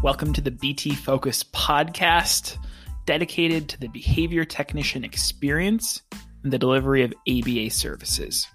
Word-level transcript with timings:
Welcome 0.00 0.32
to 0.34 0.40
the 0.40 0.52
BT 0.52 0.94
Focus 0.94 1.42
podcast, 1.42 2.56
dedicated 3.04 3.68
to 3.70 3.80
the 3.80 3.88
behavior 3.88 4.44
technician 4.44 5.02
experience 5.02 6.02
and 6.44 6.52
the 6.52 6.58
delivery 6.58 7.02
of 7.02 7.12
ABA 7.28 7.70
services. 7.70 8.46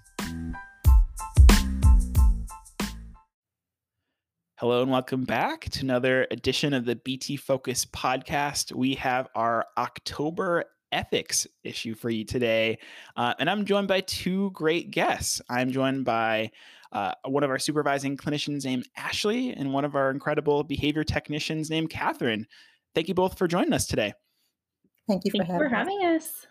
Hello 4.56 4.80
and 4.80 4.90
welcome 4.90 5.24
back 5.24 5.68
to 5.68 5.82
another 5.82 6.26
edition 6.30 6.72
of 6.72 6.86
the 6.86 6.96
BT 6.96 7.36
Focus 7.36 7.84
podcast. 7.84 8.72
We 8.72 8.94
have 8.94 9.28
our 9.34 9.66
October 9.76 10.64
ethics 10.92 11.46
issue 11.62 11.94
for 11.94 12.08
you 12.08 12.24
today, 12.24 12.78
uh, 13.18 13.34
and 13.38 13.50
I'm 13.50 13.66
joined 13.66 13.88
by 13.88 14.00
two 14.00 14.50
great 14.52 14.90
guests. 14.90 15.42
I'm 15.50 15.72
joined 15.72 16.06
by 16.06 16.52
uh, 16.94 17.12
one 17.26 17.42
of 17.42 17.50
our 17.50 17.58
supervising 17.58 18.16
clinicians 18.16 18.64
named 18.64 18.88
Ashley 18.96 19.50
and 19.50 19.72
one 19.72 19.84
of 19.84 19.94
our 19.94 20.10
incredible 20.10 20.62
behavior 20.62 21.04
technicians 21.04 21.68
named 21.68 21.90
Catherine. 21.90 22.46
Thank 22.94 23.08
you 23.08 23.14
both 23.14 23.36
for 23.36 23.48
joining 23.48 23.72
us 23.72 23.86
today. 23.86 24.14
Thank 25.08 25.24
you 25.24 25.32
for, 25.32 25.38
Thank 25.38 25.50
having, 25.50 25.68
for 25.68 25.74
having 25.74 26.04
us. 26.04 26.46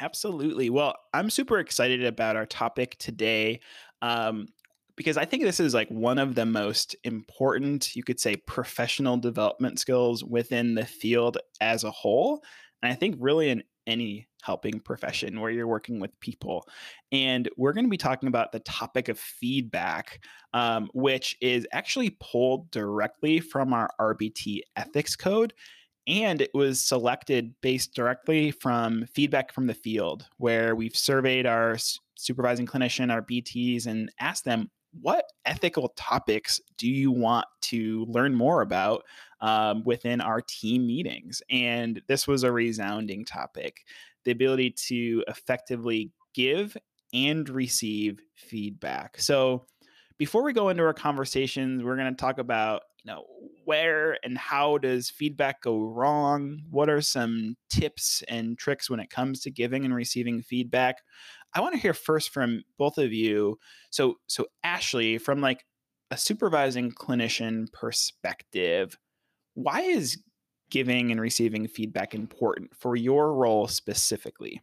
Absolutely. 0.00 0.70
Well, 0.70 0.94
I'm 1.12 1.28
super 1.28 1.58
excited 1.58 2.04
about 2.04 2.36
our 2.36 2.46
topic 2.46 2.96
today 2.98 3.60
um, 4.00 4.46
because 4.96 5.16
I 5.16 5.24
think 5.24 5.42
this 5.42 5.60
is 5.60 5.74
like 5.74 5.88
one 5.88 6.18
of 6.18 6.34
the 6.34 6.46
most 6.46 6.96
important, 7.04 7.94
you 7.96 8.04
could 8.04 8.20
say, 8.20 8.36
professional 8.36 9.16
development 9.16 9.80
skills 9.80 10.24
within 10.24 10.74
the 10.74 10.86
field 10.86 11.38
as 11.60 11.84
a 11.84 11.90
whole. 11.90 12.42
And 12.82 12.92
I 12.92 12.94
think 12.94 13.16
really 13.18 13.50
in 13.50 13.62
any 13.86 14.28
helping 14.42 14.80
profession 14.80 15.40
where 15.40 15.50
you're 15.50 15.66
working 15.66 16.00
with 16.00 16.18
people. 16.20 16.66
And 17.10 17.48
we're 17.56 17.72
going 17.72 17.84
to 17.84 17.90
be 17.90 17.96
talking 17.96 18.28
about 18.28 18.52
the 18.52 18.60
topic 18.60 19.08
of 19.08 19.18
feedback, 19.18 20.24
um, 20.52 20.90
which 20.94 21.36
is 21.40 21.66
actually 21.72 22.16
pulled 22.20 22.70
directly 22.70 23.40
from 23.40 23.72
our 23.72 23.90
RBT 24.00 24.60
ethics 24.76 25.16
code. 25.16 25.54
And 26.08 26.40
it 26.40 26.50
was 26.52 26.82
selected 26.82 27.54
based 27.60 27.94
directly 27.94 28.50
from 28.50 29.06
feedback 29.14 29.52
from 29.52 29.68
the 29.68 29.74
field, 29.74 30.26
where 30.38 30.74
we've 30.74 30.96
surveyed 30.96 31.46
our 31.46 31.76
supervising 32.16 32.66
clinician, 32.66 33.12
our 33.12 33.22
BTs, 33.22 33.86
and 33.86 34.10
asked 34.18 34.44
them, 34.44 34.70
what 35.00 35.24
ethical 35.44 35.92
topics 35.96 36.60
do 36.76 36.88
you 36.88 37.10
want 37.10 37.46
to 37.62 38.04
learn 38.08 38.34
more 38.34 38.60
about 38.62 39.04
um, 39.40 39.82
within 39.84 40.20
our 40.20 40.40
team 40.40 40.86
meetings? 40.86 41.42
And 41.50 42.02
this 42.08 42.26
was 42.26 42.42
a 42.42 42.52
resounding 42.52 43.24
topic 43.24 43.84
the 44.24 44.30
ability 44.30 44.70
to 44.70 45.24
effectively 45.26 46.12
give 46.34 46.76
and 47.12 47.48
receive 47.48 48.20
feedback. 48.36 49.20
So, 49.20 49.66
before 50.18 50.44
we 50.44 50.52
go 50.52 50.68
into 50.68 50.84
our 50.84 50.94
conversations, 50.94 51.82
we're 51.82 51.96
going 51.96 52.14
to 52.14 52.20
talk 52.20 52.38
about 52.38 52.82
you 53.04 53.10
know 53.10 53.24
where 53.64 54.18
and 54.24 54.38
how 54.38 54.78
does 54.78 55.10
feedback 55.10 55.62
go 55.62 55.80
wrong 55.80 56.62
what 56.70 56.88
are 56.88 57.00
some 57.00 57.56
tips 57.70 58.22
and 58.28 58.58
tricks 58.58 58.88
when 58.88 59.00
it 59.00 59.10
comes 59.10 59.40
to 59.40 59.50
giving 59.50 59.84
and 59.84 59.94
receiving 59.94 60.42
feedback 60.42 61.02
i 61.54 61.60
want 61.60 61.74
to 61.74 61.80
hear 61.80 61.94
first 61.94 62.30
from 62.30 62.62
both 62.78 62.98
of 62.98 63.12
you 63.12 63.58
so 63.90 64.16
so 64.26 64.46
ashley 64.64 65.18
from 65.18 65.40
like 65.40 65.64
a 66.10 66.16
supervising 66.16 66.90
clinician 66.92 67.70
perspective 67.72 68.98
why 69.54 69.82
is 69.82 70.18
giving 70.72 71.10
and 71.10 71.20
receiving 71.20 71.68
feedback 71.68 72.14
important 72.14 72.74
for 72.74 72.96
your 72.96 73.34
role 73.34 73.68
specifically? 73.68 74.62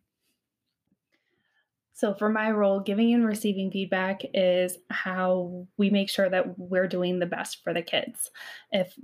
So, 1.94 2.16
for 2.16 2.30
my 2.30 2.50
role, 2.50 2.80
giving 2.80 3.14
and 3.14 3.26
receiving 3.26 3.70
feedback 3.70 4.22
is 4.34 4.78
how 4.90 5.68
we 5.78 5.90
make 5.90 6.10
sure 6.10 6.30
that 6.30 6.58
we're 6.58 6.88
doing 6.88 7.20
the 7.20 7.26
best 7.26 7.64
for 7.64 7.74
the 7.74 7.82
kids. 7.82 8.32
If, 8.72 8.98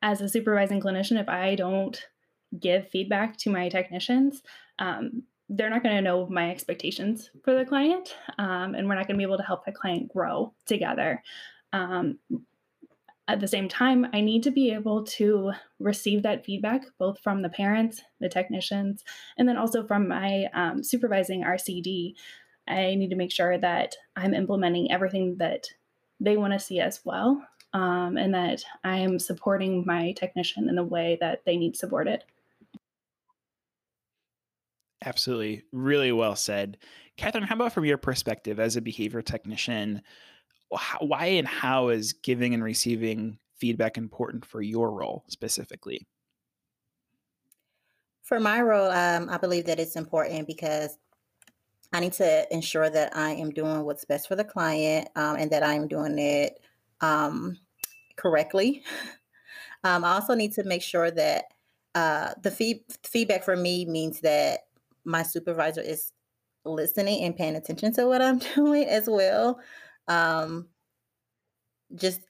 as 0.00 0.20
a 0.20 0.28
supervising 0.28 0.80
clinician, 0.80 1.20
if 1.20 1.28
I 1.28 1.56
don't 1.56 2.00
give 2.58 2.88
feedback 2.88 3.36
to 3.38 3.50
my 3.50 3.68
technicians, 3.68 4.42
um, 4.78 5.24
they're 5.50 5.68
not 5.68 5.82
going 5.82 5.96
to 5.96 6.02
know 6.02 6.28
my 6.28 6.50
expectations 6.50 7.30
for 7.42 7.54
the 7.54 7.64
client, 7.64 8.14
um, 8.38 8.74
and 8.76 8.88
we're 8.88 8.94
not 8.94 9.08
going 9.08 9.16
to 9.16 9.18
be 9.18 9.24
able 9.24 9.36
to 9.36 9.42
help 9.42 9.64
the 9.64 9.72
client 9.72 10.08
grow 10.08 10.54
together. 10.64 11.22
Um, 11.72 12.18
at 13.26 13.40
the 13.40 13.48
same 13.48 13.68
time, 13.68 14.06
I 14.12 14.20
need 14.20 14.44
to 14.44 14.52
be 14.52 14.72
able 14.72 15.04
to 15.04 15.52
receive 15.80 16.22
that 16.22 16.44
feedback 16.44 16.82
both 16.98 17.18
from 17.20 17.42
the 17.42 17.48
parents, 17.48 18.00
the 18.20 18.28
technicians, 18.28 19.04
and 19.38 19.48
then 19.48 19.56
also 19.56 19.84
from 19.86 20.08
my 20.08 20.46
um, 20.54 20.84
supervising 20.84 21.42
RCD. 21.42 22.14
I 22.68 22.94
need 22.94 23.10
to 23.10 23.16
make 23.16 23.32
sure 23.32 23.58
that 23.58 23.96
I'm 24.14 24.34
implementing 24.34 24.92
everything 24.92 25.36
that 25.38 25.66
they 26.20 26.36
want 26.36 26.52
to 26.52 26.60
see 26.60 26.78
as 26.78 27.00
well, 27.04 27.44
um, 27.72 28.16
and 28.16 28.32
that 28.34 28.62
I 28.84 28.98
am 28.98 29.18
supporting 29.18 29.84
my 29.84 30.12
technician 30.12 30.68
in 30.68 30.76
the 30.76 30.84
way 30.84 31.18
that 31.20 31.44
they 31.44 31.56
need 31.56 31.76
supported. 31.76 32.22
Absolutely. 35.04 35.64
Really 35.72 36.12
well 36.12 36.36
said. 36.36 36.78
Catherine, 37.16 37.44
how 37.44 37.54
about 37.54 37.72
from 37.72 37.84
your 37.84 37.98
perspective 37.98 38.60
as 38.60 38.76
a 38.76 38.80
behavior 38.80 39.22
technician? 39.22 40.02
why 41.00 41.26
and 41.26 41.48
how 41.48 41.88
is 41.88 42.12
giving 42.12 42.54
and 42.54 42.62
receiving 42.62 43.38
feedback 43.56 43.98
important 43.98 44.44
for 44.44 44.62
your 44.62 44.92
role 44.92 45.24
specifically? 45.28 46.06
For 48.22 48.38
my 48.38 48.62
role, 48.62 48.90
um, 48.90 49.28
I 49.28 49.38
believe 49.38 49.66
that 49.66 49.80
it's 49.80 49.96
important 49.96 50.46
because 50.46 50.96
I 51.92 52.00
need 52.00 52.12
to 52.14 52.46
ensure 52.54 52.88
that 52.88 53.16
I 53.16 53.30
am 53.30 53.50
doing 53.50 53.82
what's 53.82 54.04
best 54.04 54.28
for 54.28 54.36
the 54.36 54.44
client 54.44 55.08
um, 55.16 55.36
and 55.36 55.50
that 55.50 55.64
I'm 55.64 55.88
doing 55.88 56.18
it 56.18 56.60
um, 57.00 57.58
correctly. 58.16 58.82
Um, 59.82 60.04
I 60.04 60.12
also 60.12 60.34
need 60.34 60.52
to 60.56 60.64
make 60.64 60.82
sure 60.82 61.10
that 61.10 61.54
uh, 61.94 62.34
the 62.42 62.50
feed- 62.50 62.84
feedback 63.02 63.42
for 63.42 63.56
me 63.56 63.86
means 63.86 64.20
that 64.20 64.66
my 65.04 65.22
supervisor 65.22 65.80
is 65.80 66.12
listening 66.64 67.22
and 67.24 67.36
paying 67.36 67.56
attention 67.56 67.92
to 67.94 68.06
what 68.06 68.22
I'm 68.22 68.38
doing 68.54 68.84
as 68.84 69.08
well 69.08 69.60
um 70.08 70.68
just 71.94 72.20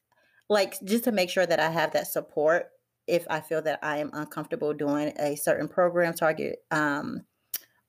like 0.49 0.81
just 0.85 1.05
to 1.05 1.13
make 1.13 1.31
sure 1.31 1.47
that 1.47 1.61
I 1.61 1.71
have 1.71 1.93
that 1.93 2.07
support 2.09 2.71
if 3.07 3.27
I 3.29 3.41
feel 3.41 3.63
that 3.63 3.79
I 3.83 3.99
am 3.99 4.11
uncomfortable 4.13 4.73
doing 4.73 5.13
a 5.19 5.37
certain 5.37 5.69
program 5.69 6.15
target 6.15 6.59
um, 6.71 7.23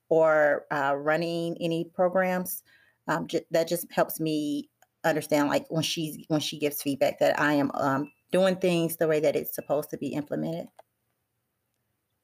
or 0.09 0.65
uh, 0.71 0.95
running 0.97 1.57
any 1.59 1.85
programs. 1.85 2.63
Um, 3.07 3.27
j- 3.27 3.45
that 3.51 3.67
just 3.67 3.91
helps 3.91 4.19
me 4.19 4.69
understand, 5.03 5.49
like 5.49 5.65
when 5.69 5.83
she's 5.83 6.23
when 6.27 6.39
she 6.39 6.59
gives 6.59 6.81
feedback, 6.81 7.19
that 7.19 7.39
I 7.39 7.53
am 7.53 7.71
um, 7.73 8.11
doing 8.31 8.55
things 8.55 8.97
the 8.97 9.07
way 9.07 9.19
that 9.19 9.35
it's 9.35 9.55
supposed 9.55 9.89
to 9.91 9.97
be 9.97 10.09
implemented. 10.09 10.67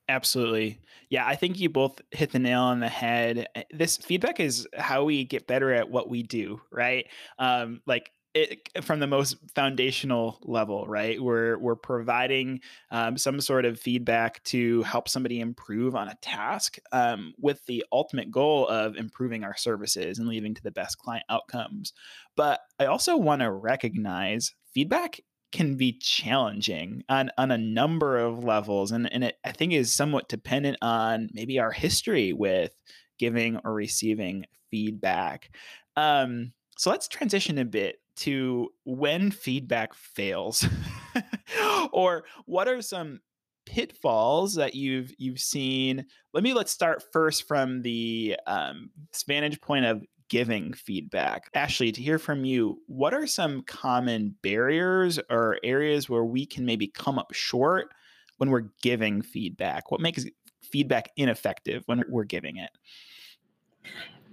Absolutely. 0.10 0.80
Yeah, 1.10 1.26
I 1.28 1.36
think 1.36 1.60
you 1.60 1.70
both 1.70 2.00
hit 2.12 2.32
the 2.32 2.40
nail 2.40 2.62
on 2.62 2.80
the 2.80 2.88
head. 2.90 3.48
Eh, 3.56 3.64
this 3.72 3.98
feedback 3.98 4.40
is 4.40 4.68
how 4.78 5.04
we 5.04 5.26
get 5.26 5.48
better 5.48 5.74
at 5.74 5.90
what 5.90 6.10
we 6.10 6.24
do, 6.24 6.62
right? 6.72 7.08
Um, 7.40 7.82
like 7.86 8.12
it, 8.34 8.84
from 8.84 9.00
the 9.00 9.08
most 9.08 9.36
foundational 9.54 10.40
level, 10.44 10.86
right? 10.88 11.22
We're 11.22 11.58
we're 11.58 11.76
providing 11.76 12.62
um, 12.92 13.18
some 13.18 13.42
sort 13.42 13.66
of 13.66 13.80
feedback 13.80 14.44
to 14.46 14.84
help 14.84 15.10
somebody 15.10 15.40
improve 15.42 15.96
on 15.96 16.08
a 16.08 16.16
task, 16.22 16.78
um, 16.94 17.34
with 17.40 17.66
the 17.66 17.84
ultimate 17.92 18.32
goal 18.32 18.68
of 18.68 18.96
improving 18.96 19.44
our 19.44 19.58
services 19.58 20.20
and 20.20 20.28
leading 20.30 20.54
to 20.56 20.64
the 20.64 20.72
best 20.72 20.98
client 21.00 21.26
outcomes. 21.30 21.92
But 22.38 22.62
I 22.80 22.86
also 22.86 23.18
want 23.18 23.42
to 23.42 23.52
recognize 23.52 24.54
feedback 24.74 25.20
can 25.52 25.76
be 25.76 25.94
challenging 25.94 27.04
on, 27.10 27.32
on 27.38 27.52
a 27.52 27.58
number 27.58 28.18
of 28.18 28.44
levels. 28.44 28.92
And, 28.92 29.12
and 29.12 29.24
it, 29.24 29.36
I 29.46 29.52
think, 29.52 29.74
is 29.74 29.94
somewhat 29.94 30.30
dependent 30.30 30.78
on 30.82 31.30
maybe 31.34 31.60
our 31.60 31.72
history 31.72 32.34
with 32.34 32.72
giving 33.18 33.60
or 33.64 33.74
receiving 33.74 34.46
feedback. 34.70 35.50
Um, 35.96 36.54
so 36.78 36.90
let's 36.90 37.08
transition 37.08 37.58
a 37.58 37.66
bit 37.66 37.98
to 38.18 38.70
when 38.84 39.32
feedback 39.32 39.94
fails, 39.94 40.66
or 41.92 42.26
what 42.46 42.68
are 42.68 42.82
some 42.82 43.20
pitfalls 43.66 44.56
that 44.56 44.76
you've 44.76 45.14
you've 45.18 45.40
seen. 45.40 46.06
Let 46.34 46.44
me 46.44 46.54
let's 46.54 46.72
start 46.72 47.04
first 47.12 47.48
from 47.48 47.82
the 47.82 48.38
um, 48.48 48.90
vantage 49.28 49.62
point 49.62 49.86
of 49.86 50.04
giving 50.30 50.74
feedback. 50.74 51.50
Ashley, 51.54 51.92
to 51.92 52.02
hear 52.02 52.20
from 52.20 52.46
you, 52.46 52.82
what 52.88 53.14
are 53.14 53.28
some 53.28 53.64
common 53.64 54.36
barriers 54.42 55.20
or 55.30 55.58
areas 55.64 56.10
where 56.10 56.26
we 56.26 56.46
can 56.46 56.66
maybe 56.66 56.88
come 56.88 57.18
up 57.18 57.34
short 57.34 57.90
when 58.38 58.50
we're 58.50 58.70
giving 58.82 59.22
feedback? 59.22 59.92
What 59.92 60.02
makes 60.02 60.26
feedback 60.62 61.12
ineffective 61.18 61.84
when 61.86 62.04
we're 62.10 62.24
giving 62.24 62.58
it? 62.58 62.72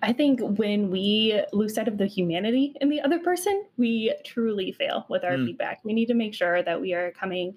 I 0.02 0.12
think 0.12 0.40
when 0.42 0.90
we 0.90 1.42
lose 1.52 1.74
sight 1.74 1.88
of 1.88 1.96
the 1.96 2.06
humanity 2.06 2.74
in 2.80 2.90
the 2.90 3.00
other 3.00 3.20
person, 3.20 3.64
we 3.78 4.14
truly 4.24 4.72
fail 4.72 5.06
with 5.08 5.24
our 5.24 5.32
mm. 5.32 5.46
feedback. 5.46 5.80
We 5.82 5.94
need 5.94 6.06
to 6.06 6.14
make 6.14 6.34
sure 6.34 6.62
that 6.62 6.80
we 6.80 6.92
are 6.92 7.10
coming 7.12 7.56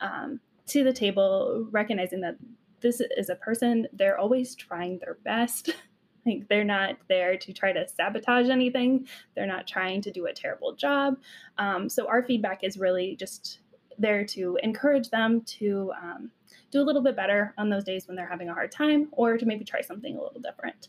um, 0.00 0.38
to 0.68 0.84
the 0.84 0.92
table 0.92 1.66
recognizing 1.72 2.20
that 2.20 2.36
this 2.80 3.02
is 3.16 3.28
a 3.28 3.34
person, 3.34 3.88
they're 3.92 4.18
always 4.18 4.54
trying 4.54 4.98
their 5.00 5.18
best. 5.24 5.70
Like 6.26 6.48
they're 6.48 6.64
not 6.64 6.96
there 7.08 7.36
to 7.36 7.52
try 7.52 7.72
to 7.72 7.86
sabotage 7.88 8.48
anything. 8.48 9.06
They're 9.34 9.46
not 9.46 9.66
trying 9.66 10.02
to 10.02 10.10
do 10.10 10.26
a 10.26 10.32
terrible 10.32 10.74
job. 10.74 11.16
Um, 11.56 11.88
so 11.88 12.06
our 12.06 12.22
feedback 12.22 12.64
is 12.64 12.78
really 12.78 13.16
just 13.16 13.60
there 13.98 14.24
to 14.24 14.58
encourage 14.62 15.10
them 15.10 15.42
to 15.42 15.92
um, 16.00 16.30
do 16.70 16.80
a 16.80 16.84
little 16.84 17.02
bit 17.02 17.16
better 17.16 17.54
on 17.58 17.68
those 17.70 17.84
days 17.84 18.06
when 18.06 18.16
they're 18.16 18.28
having 18.28 18.48
a 18.48 18.54
hard 18.54 18.70
time 18.70 19.08
or 19.12 19.36
to 19.36 19.46
maybe 19.46 19.64
try 19.64 19.80
something 19.80 20.16
a 20.16 20.22
little 20.22 20.40
different. 20.40 20.88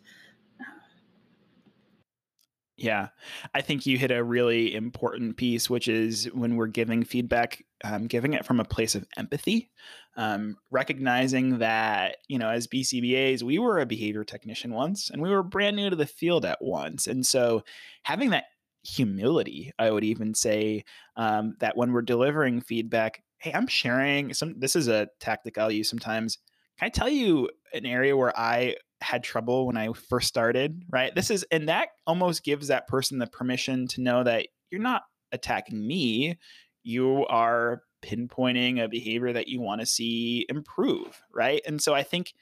Yeah, 2.80 3.10
I 3.54 3.60
think 3.60 3.86
you 3.86 3.98
hit 3.98 4.10
a 4.10 4.24
really 4.24 4.74
important 4.74 5.36
piece, 5.36 5.70
which 5.70 5.90
is 5.90 6.30
when 6.34 6.56
we're 6.56 6.68
giving 6.68 7.04
feedback, 7.04 7.66
um, 7.84 8.08
giving 8.08 8.34
it 8.34 8.46
from 8.46 8.62
a 8.62 8.66
place 8.66 8.96
of 8.96 9.06
empathy, 9.18 9.70
um, 10.18 10.58
recognizing 10.72 11.60
that, 11.60 12.18
you 12.28 12.38
know, 12.40 12.50
as 12.50 12.68
BCBAs, 12.68 13.44
we 13.44 13.60
were 13.60 13.80
a 13.80 13.86
behavior 13.86 14.24
technician 14.24 14.74
once 14.74 15.10
and 15.10 15.22
we 15.22 15.30
were 15.30 15.44
brand 15.44 15.76
new 15.76 15.90
to 15.90 15.96
the 15.96 16.06
field 16.06 16.46
at 16.46 16.60
once. 16.62 17.08
And 17.08 17.26
so 17.26 17.64
having 18.04 18.32
that 18.32 18.46
humility, 18.84 19.72
I 19.80 19.92
would 19.92 20.04
even 20.04 20.34
say 20.34 20.84
um, 21.16 21.56
that 21.60 21.78
when 21.78 21.94
we're 21.94 22.02
delivering 22.02 22.62
feedback, 22.62 23.24
hey, 23.38 23.54
I'm 23.54 23.68
sharing 23.68 24.34
some, 24.34 24.56
this 24.60 24.76
is 24.76 24.88
a 24.88 25.08
tactic 25.20 25.58
I'll 25.58 25.72
use 25.72 25.90
sometimes. 25.90 26.38
Can 26.80 26.88
I 26.88 26.90
tell 26.90 27.10
you 27.10 27.50
an 27.74 27.86
area 27.86 28.16
where 28.16 28.38
I 28.38 28.76
had 29.02 29.24
trouble 29.24 29.68
when 29.68 29.78
I 29.78 29.94
first 29.94 30.28
started, 30.28 30.84
right? 30.90 31.14
This 31.14 31.30
is, 31.30 31.46
and 31.52 31.70
that 31.70 31.90
almost 32.06 32.44
gives 32.44 32.68
that 32.68 32.88
person 32.88 33.20
the 33.20 33.28
permission 33.28 33.88
to 33.90 34.02
know 34.02 34.24
that 34.24 34.48
you're 34.70 34.82
not 34.82 35.04
attacking 35.32 35.86
me. 35.86 36.38
You 36.84 37.26
are 37.28 37.84
pinpointing 38.02 38.84
a 38.84 38.88
behavior 38.88 39.34
that 39.34 39.48
you 39.48 39.62
want 39.62 39.82
to 39.82 39.88
see 39.88 40.46
improve, 40.50 41.22
right? 41.34 41.62
And 41.66 41.82
so 41.82 41.94
I 41.94 42.04
think, 42.04 42.34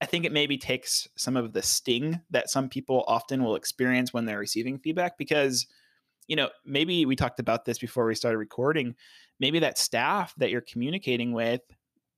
I 0.00 0.06
think 0.06 0.24
it 0.24 0.32
maybe 0.32 0.58
takes 0.58 1.08
some 1.16 1.36
of 1.36 1.52
the 1.52 1.62
sting 1.62 2.20
that 2.30 2.50
some 2.50 2.68
people 2.68 3.04
often 3.06 3.44
will 3.44 3.56
experience 3.56 4.12
when 4.12 4.24
they're 4.24 4.38
receiving 4.38 4.78
feedback 4.78 5.18
because, 5.18 5.66
you 6.26 6.36
know, 6.36 6.48
maybe 6.64 7.04
we 7.06 7.16
talked 7.16 7.40
about 7.40 7.64
this 7.64 7.78
before 7.78 8.06
we 8.06 8.14
started 8.14 8.38
recording. 8.38 8.94
Maybe 9.38 9.58
that 9.60 9.78
staff 9.78 10.34
that 10.38 10.50
you're 10.50 10.60
communicating 10.60 11.32
with 11.32 11.62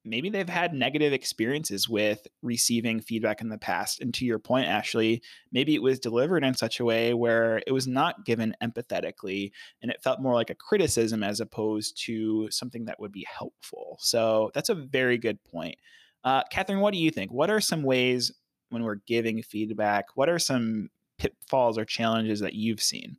maybe 0.05 0.31
they've 0.31 0.49
had 0.49 0.75
negative 0.75 1.13
experiences 1.13 1.89
with 1.89 2.27
receiving 2.43 3.01
feedback 3.01 3.41
in 3.41 3.49
the 3.49 3.59
past. 3.59 4.01
And 4.01 4.13
to 4.15 4.25
your 4.25 4.39
point, 4.39 4.67
Ashley, 4.67 5.23
maybe 5.53 5.75
it 5.75 5.83
was 5.83 6.01
delivered 6.01 6.45
in 6.45 6.55
such 6.55 6.81
a 6.81 6.85
way 6.85 7.15
where 7.15 7.63
it 7.67 7.73
was 7.73 7.87
not 7.87 8.25
given 8.25 8.55
empathetically 8.63 9.53
and 9.81 9.91
it 9.91 10.03
felt 10.03 10.21
more 10.21 10.35
like 10.35 10.51
a 10.51 10.55
criticism 10.55 11.23
as 11.23 11.41
opposed 11.41 12.01
to 12.07 12.49
something 12.51 12.87
that 12.87 12.99
would 12.99 13.13
be 13.13 13.27
helpful. 13.31 13.97
So 14.01 14.51
that's 14.55 14.71
a 14.71 14.75
very 14.75 15.19
good 15.19 15.43
point. 15.45 15.77
Uh, 16.25 16.43
Catherine, 16.51 16.81
what 16.81 16.93
do 16.93 17.01
you 17.01 17.11
think? 17.11 17.33
What 17.33 17.51
are 17.51 17.61
some 17.61 17.83
ways 17.83 18.33
when 18.71 18.85
we're 18.85 19.01
giving 19.07 19.43
feedback? 19.43 20.07
What 20.15 20.29
are 20.29 20.39
some 20.39 20.91
pitfalls 21.19 21.79
or 21.79 21.85
challenges 21.85 22.41
that 22.41 22.55
you've 22.55 22.83
seen? 22.83 23.17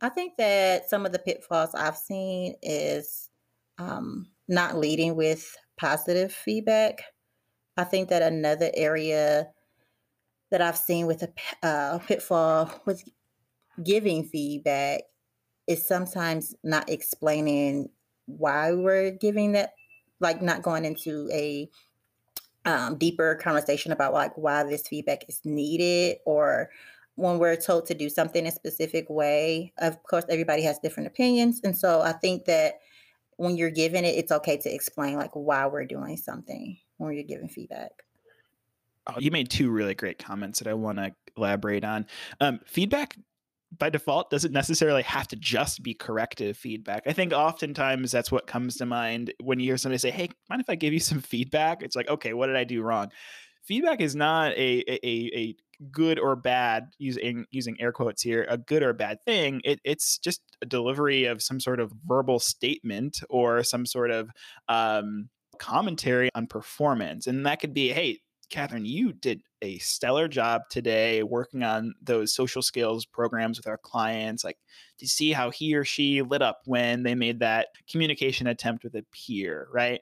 I 0.00 0.08
think 0.08 0.36
that 0.36 0.88
some 0.88 1.04
of 1.04 1.12
the 1.12 1.18
pitfalls 1.18 1.74
I've 1.74 1.96
seen 1.96 2.54
is 2.62 3.28
um, 3.78 4.28
not 4.48 4.76
leading 4.76 5.14
with 5.14 5.56
positive 5.78 6.32
feedback. 6.32 7.02
I 7.76 7.84
think 7.84 8.08
that 8.08 8.22
another 8.22 8.70
area 8.74 9.48
that 10.50 10.62
I've 10.62 10.78
seen 10.78 11.06
with 11.06 11.22
a 11.22 11.32
uh, 11.62 11.98
pitfall 11.98 12.70
with 12.86 13.04
giving 13.82 14.24
feedback 14.24 15.02
is 15.66 15.86
sometimes 15.86 16.54
not 16.64 16.88
explaining 16.88 17.90
why 18.26 18.72
we're 18.72 19.10
giving 19.10 19.52
that, 19.52 19.74
like 20.20 20.42
not 20.42 20.62
going 20.62 20.84
into 20.84 21.28
a 21.32 21.68
um, 22.64 22.96
deeper 22.96 23.34
conversation 23.36 23.92
about 23.92 24.12
like 24.12 24.36
why 24.36 24.62
this 24.64 24.86
feedback 24.88 25.24
is 25.28 25.40
needed 25.44 26.18
or 26.26 26.70
when 27.14 27.38
we're 27.38 27.56
told 27.56 27.86
to 27.86 27.94
do 27.94 28.08
something 28.08 28.46
a 28.46 28.50
specific 28.50 29.08
way 29.08 29.72
of 29.78 30.02
course 30.02 30.24
everybody 30.28 30.62
has 30.62 30.78
different 30.78 31.06
opinions 31.06 31.60
and 31.64 31.76
so 31.76 32.00
i 32.02 32.12
think 32.12 32.44
that 32.44 32.74
when 33.38 33.56
you're 33.56 33.70
giving 33.70 34.04
it, 34.04 34.16
it's 34.16 34.32
okay 34.32 34.58
to 34.58 34.74
explain 34.74 35.16
like 35.16 35.30
why 35.34 35.66
we're 35.66 35.84
doing 35.84 36.16
something 36.16 36.76
when 36.98 37.14
you're 37.14 37.22
giving 37.22 37.48
feedback. 37.48 37.92
Oh, 39.06 39.14
you 39.18 39.30
made 39.30 39.48
two 39.48 39.70
really 39.70 39.94
great 39.94 40.18
comments 40.18 40.58
that 40.58 40.68
I 40.68 40.74
want 40.74 40.98
to 40.98 41.12
elaborate 41.36 41.84
on. 41.84 42.06
Um, 42.40 42.60
feedback 42.66 43.16
by 43.78 43.90
default 43.90 44.30
doesn't 44.30 44.52
necessarily 44.52 45.02
have 45.02 45.28
to 45.28 45.36
just 45.36 45.82
be 45.82 45.94
corrective 45.94 46.56
feedback. 46.56 47.04
I 47.06 47.12
think 47.12 47.32
oftentimes 47.32 48.10
that's 48.10 48.32
what 48.32 48.46
comes 48.46 48.76
to 48.78 48.86
mind 48.86 49.32
when 49.40 49.60
you 49.60 49.66
hear 49.66 49.76
somebody 49.76 49.98
say, 49.98 50.10
"Hey, 50.10 50.30
mind 50.50 50.60
if 50.60 50.68
I 50.68 50.74
give 50.74 50.92
you 50.92 51.00
some 51.00 51.20
feedback?" 51.20 51.82
It's 51.82 51.94
like, 51.94 52.08
"Okay, 52.08 52.32
what 52.32 52.48
did 52.48 52.56
I 52.56 52.64
do 52.64 52.82
wrong?" 52.82 53.12
Feedback 53.68 54.00
is 54.00 54.16
not 54.16 54.52
a 54.52 54.82
a, 54.88 55.30
a 55.36 55.56
good 55.92 56.18
or 56.18 56.34
bad 56.36 56.88
using 56.98 57.44
using 57.50 57.78
air 57.78 57.92
quotes 57.92 58.22
here 58.22 58.46
a 58.48 58.56
good 58.56 58.82
or 58.82 58.94
bad 58.94 59.22
thing. 59.26 59.60
It, 59.62 59.78
it's 59.84 60.16
just 60.16 60.40
a 60.62 60.66
delivery 60.66 61.26
of 61.26 61.42
some 61.42 61.60
sort 61.60 61.78
of 61.78 61.92
verbal 62.06 62.40
statement 62.40 63.20
or 63.28 63.62
some 63.62 63.84
sort 63.84 64.10
of 64.10 64.30
um, 64.68 65.28
commentary 65.58 66.30
on 66.34 66.46
performance. 66.46 67.26
And 67.26 67.44
that 67.44 67.60
could 67.60 67.74
be 67.74 67.92
hey 67.92 68.20
catherine 68.50 68.86
you 68.86 69.12
did 69.12 69.42
a 69.60 69.76
stellar 69.78 70.28
job 70.28 70.62
today 70.70 71.22
working 71.22 71.62
on 71.62 71.94
those 72.00 72.32
social 72.32 72.62
skills 72.62 73.04
programs 73.04 73.58
with 73.58 73.66
our 73.66 73.76
clients. 73.76 74.44
Like 74.44 74.58
to 74.98 75.06
see 75.06 75.32
how 75.32 75.50
he 75.50 75.74
or 75.74 75.84
she 75.84 76.22
lit 76.22 76.40
up 76.40 76.62
when 76.64 77.02
they 77.02 77.14
made 77.14 77.40
that 77.40 77.68
communication 77.90 78.46
attempt 78.46 78.84
with 78.84 78.94
a 78.94 79.04
peer? 79.12 79.68
Right 79.70 80.00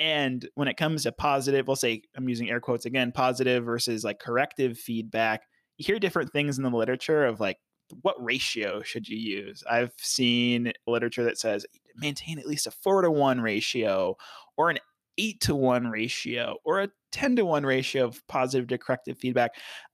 and 0.00 0.48
when 0.54 0.66
it 0.66 0.78
comes 0.78 1.02
to 1.02 1.12
positive, 1.12 1.66
we'll 1.66 1.76
say 1.76 2.02
I'm 2.16 2.28
using 2.28 2.48
air 2.48 2.58
quotes 2.58 2.86
again, 2.86 3.12
positive 3.12 3.64
versus 3.64 4.02
like 4.02 4.18
corrective 4.18 4.78
feedback, 4.78 5.42
you 5.76 5.84
hear 5.84 5.98
different 5.98 6.32
things 6.32 6.56
in 6.56 6.64
the 6.64 6.70
literature 6.70 7.26
of 7.26 7.38
like 7.38 7.58
what 8.00 8.16
ratio 8.18 8.80
should 8.82 9.06
you 9.08 9.18
use? 9.18 9.62
I've 9.70 9.92
seen 9.98 10.72
literature 10.86 11.24
that 11.24 11.38
says 11.38 11.66
maintain 11.96 12.38
at 12.38 12.46
least 12.46 12.66
a 12.66 12.70
four 12.70 13.02
to 13.02 13.10
one 13.10 13.42
ratio 13.42 14.16
or 14.56 14.70
an 14.70 14.78
eight 15.18 15.40
to 15.42 15.54
one 15.54 15.88
ratio 15.88 16.56
or 16.64 16.80
a 16.80 16.88
10 17.12 17.36
to 17.36 17.44
one 17.44 17.66
ratio 17.66 18.06
of 18.06 18.26
positive 18.26 18.68
to 18.68 18.78
corrective 18.78 19.18
feedback. 19.18 19.50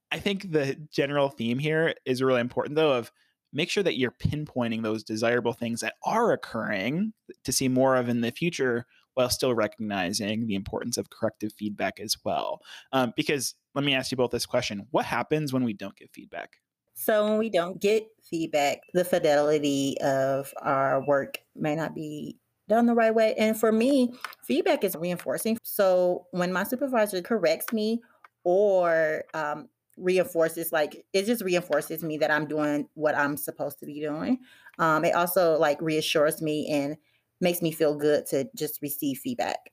I 0.09 0.19
think 0.19 0.53
the 0.53 0.77
general 0.89 1.29
theme 1.29 1.59
here 1.59 1.93
is 2.05 2.23
really 2.23 2.39
important 2.39 2.77
though 2.77 2.93
of 2.93 3.11
make 3.51 3.69
sure 3.69 3.83
that 3.83 3.97
you're 3.97 4.11
pinpointing 4.11 4.83
those 4.83 5.03
desirable 5.03 5.53
things 5.53 5.81
that 5.81 5.95
are 6.05 6.31
occurring 6.31 7.11
to 7.43 7.51
see 7.51 7.67
more 7.67 7.97
of 7.97 8.07
in 8.07 8.21
the 8.21 8.31
future 8.31 8.85
while 9.17 9.29
still 9.31 9.55
recognizing 9.55 10.45
the 10.45 10.53
importance 10.53 10.95
of 10.95 11.09
corrective 11.09 11.51
feedback 11.57 11.99
as 11.99 12.15
well. 12.23 12.61
Um, 12.91 13.13
because 13.15 13.55
let 13.73 13.83
me 13.83 13.95
ask 13.95 14.11
you 14.11 14.17
both 14.17 14.29
this 14.29 14.45
question 14.45 14.85
What 14.91 15.05
happens 15.05 15.51
when 15.51 15.63
we 15.63 15.73
don't 15.73 15.95
get 15.95 16.13
feedback? 16.13 16.57
So, 16.93 17.25
when 17.25 17.39
we 17.39 17.49
don't 17.49 17.81
get 17.81 18.07
feedback, 18.29 18.81
the 18.93 19.03
fidelity 19.03 19.97
of 20.01 20.53
our 20.61 21.03
work 21.03 21.39
may 21.55 21.75
not 21.75 21.95
be 21.95 22.37
done 22.69 22.85
the 22.85 22.93
right 22.93 23.13
way. 23.13 23.33
And 23.39 23.59
for 23.59 23.71
me, 23.71 24.13
feedback 24.43 24.83
is 24.83 24.95
reinforcing. 24.95 25.57
So, 25.63 26.27
when 26.29 26.53
my 26.53 26.63
supervisor 26.63 27.21
corrects 27.23 27.73
me 27.73 28.01
or 28.43 29.23
um, 29.33 29.67
reinforces 29.97 30.71
like 30.71 31.03
it 31.11 31.25
just 31.25 31.43
reinforces 31.43 32.03
me 32.03 32.19
that 32.19 32.29
I'm 32.29 32.45
doing 32.45 32.87
what 32.93 33.15
I'm 33.15 33.35
supposed 33.35 33.79
to 33.79 33.87
be 33.87 33.99
doing. 33.99 34.39
Um, 34.77 35.03
it 35.05 35.15
also 35.15 35.57
like 35.57 35.81
reassures 35.81 36.39
me 36.39 36.67
and 36.71 36.97
makes 37.39 37.61
me 37.61 37.71
feel 37.71 37.95
good 37.95 38.25
to 38.27 38.49
just 38.55 38.81
receive 38.81 39.19
feedback 39.19 39.71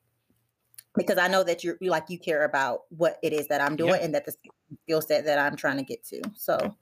because 0.95 1.17
I 1.17 1.27
know 1.27 1.43
that 1.43 1.63
you're 1.63 1.77
you 1.81 1.89
like 1.89 2.09
you 2.09 2.19
care 2.19 2.45
about 2.45 2.81
what 2.89 3.17
it 3.21 3.33
is 3.33 3.47
that 3.47 3.61
I'm 3.61 3.75
doing 3.75 4.01
and 4.01 4.13
that 4.15 4.25
the 4.25 4.33
skill 4.83 5.01
set 5.01 5.25
that 5.25 5.39
I'm 5.39 5.55
trying 5.55 5.77
to 5.77 5.83
get 5.83 6.03
to. 6.05 6.21
So 6.35 6.75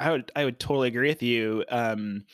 I 0.00 0.10
would 0.10 0.32
I 0.34 0.44
would 0.44 0.58
totally 0.58 0.88
agree 0.88 1.08
with 1.08 1.22
you. 1.22 1.64
Um, 1.68 2.24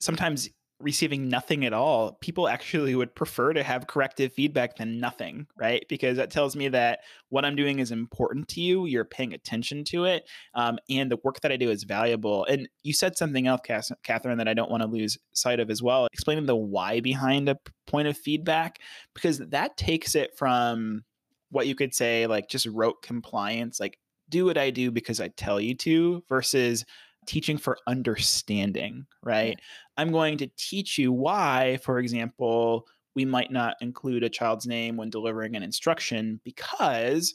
sometimes 0.00 0.48
receiving 0.80 1.28
nothing 1.28 1.64
at 1.64 1.72
all, 1.72 2.12
people 2.20 2.48
actually 2.48 2.94
would 2.94 3.14
prefer 3.14 3.52
to 3.52 3.62
have 3.62 3.86
corrective 3.86 4.32
feedback 4.32 4.76
than 4.76 5.00
nothing, 5.00 5.46
right? 5.56 5.84
Because 5.88 6.16
that 6.16 6.30
tells 6.30 6.56
me 6.56 6.68
that 6.68 7.00
what 7.28 7.44
I'm 7.44 7.56
doing 7.56 7.78
is 7.78 7.90
important 7.90 8.48
to 8.48 8.60
you, 8.60 8.86
you're 8.86 9.04
paying 9.04 9.32
attention 9.32 9.84
to 9.84 10.04
it, 10.04 10.28
um, 10.54 10.78
and 10.90 11.10
the 11.10 11.18
work 11.22 11.40
that 11.40 11.52
I 11.52 11.56
do 11.56 11.70
is 11.70 11.84
valuable. 11.84 12.44
And 12.44 12.68
you 12.82 12.92
said 12.92 13.16
something 13.16 13.46
else, 13.46 13.60
Catherine, 14.02 14.38
that 14.38 14.48
I 14.48 14.54
don't 14.54 14.70
want 14.70 14.82
to 14.82 14.88
lose 14.88 15.16
sight 15.32 15.60
of 15.60 15.70
as 15.70 15.82
well, 15.82 16.06
explaining 16.12 16.46
the 16.46 16.56
why 16.56 17.00
behind 17.00 17.48
a 17.48 17.58
point 17.86 18.08
of 18.08 18.18
feedback, 18.18 18.80
because 19.14 19.38
that 19.38 19.76
takes 19.76 20.14
it 20.14 20.36
from 20.36 21.04
what 21.50 21.66
you 21.68 21.74
could 21.74 21.94
say, 21.94 22.26
like 22.26 22.48
just 22.48 22.66
rote 22.66 23.00
compliance, 23.00 23.78
like 23.78 23.98
do 24.28 24.44
what 24.44 24.58
I 24.58 24.70
do 24.70 24.90
because 24.90 25.20
I 25.20 25.28
tell 25.28 25.60
you 25.60 25.74
to, 25.76 26.24
versus 26.28 26.84
teaching 27.26 27.58
for 27.58 27.78
understanding, 27.86 29.06
right? 29.22 29.56
Yeah. 29.58 29.64
I'm 29.96 30.12
going 30.12 30.38
to 30.38 30.50
teach 30.56 30.98
you 30.98 31.12
why, 31.12 31.78
for 31.82 31.98
example, 31.98 32.86
we 33.14 33.24
might 33.24 33.52
not 33.52 33.76
include 33.80 34.22
a 34.22 34.28
child's 34.28 34.66
name 34.66 34.96
when 34.96 35.10
delivering 35.10 35.54
an 35.54 35.62
instruction 35.62 36.40
because 36.44 37.34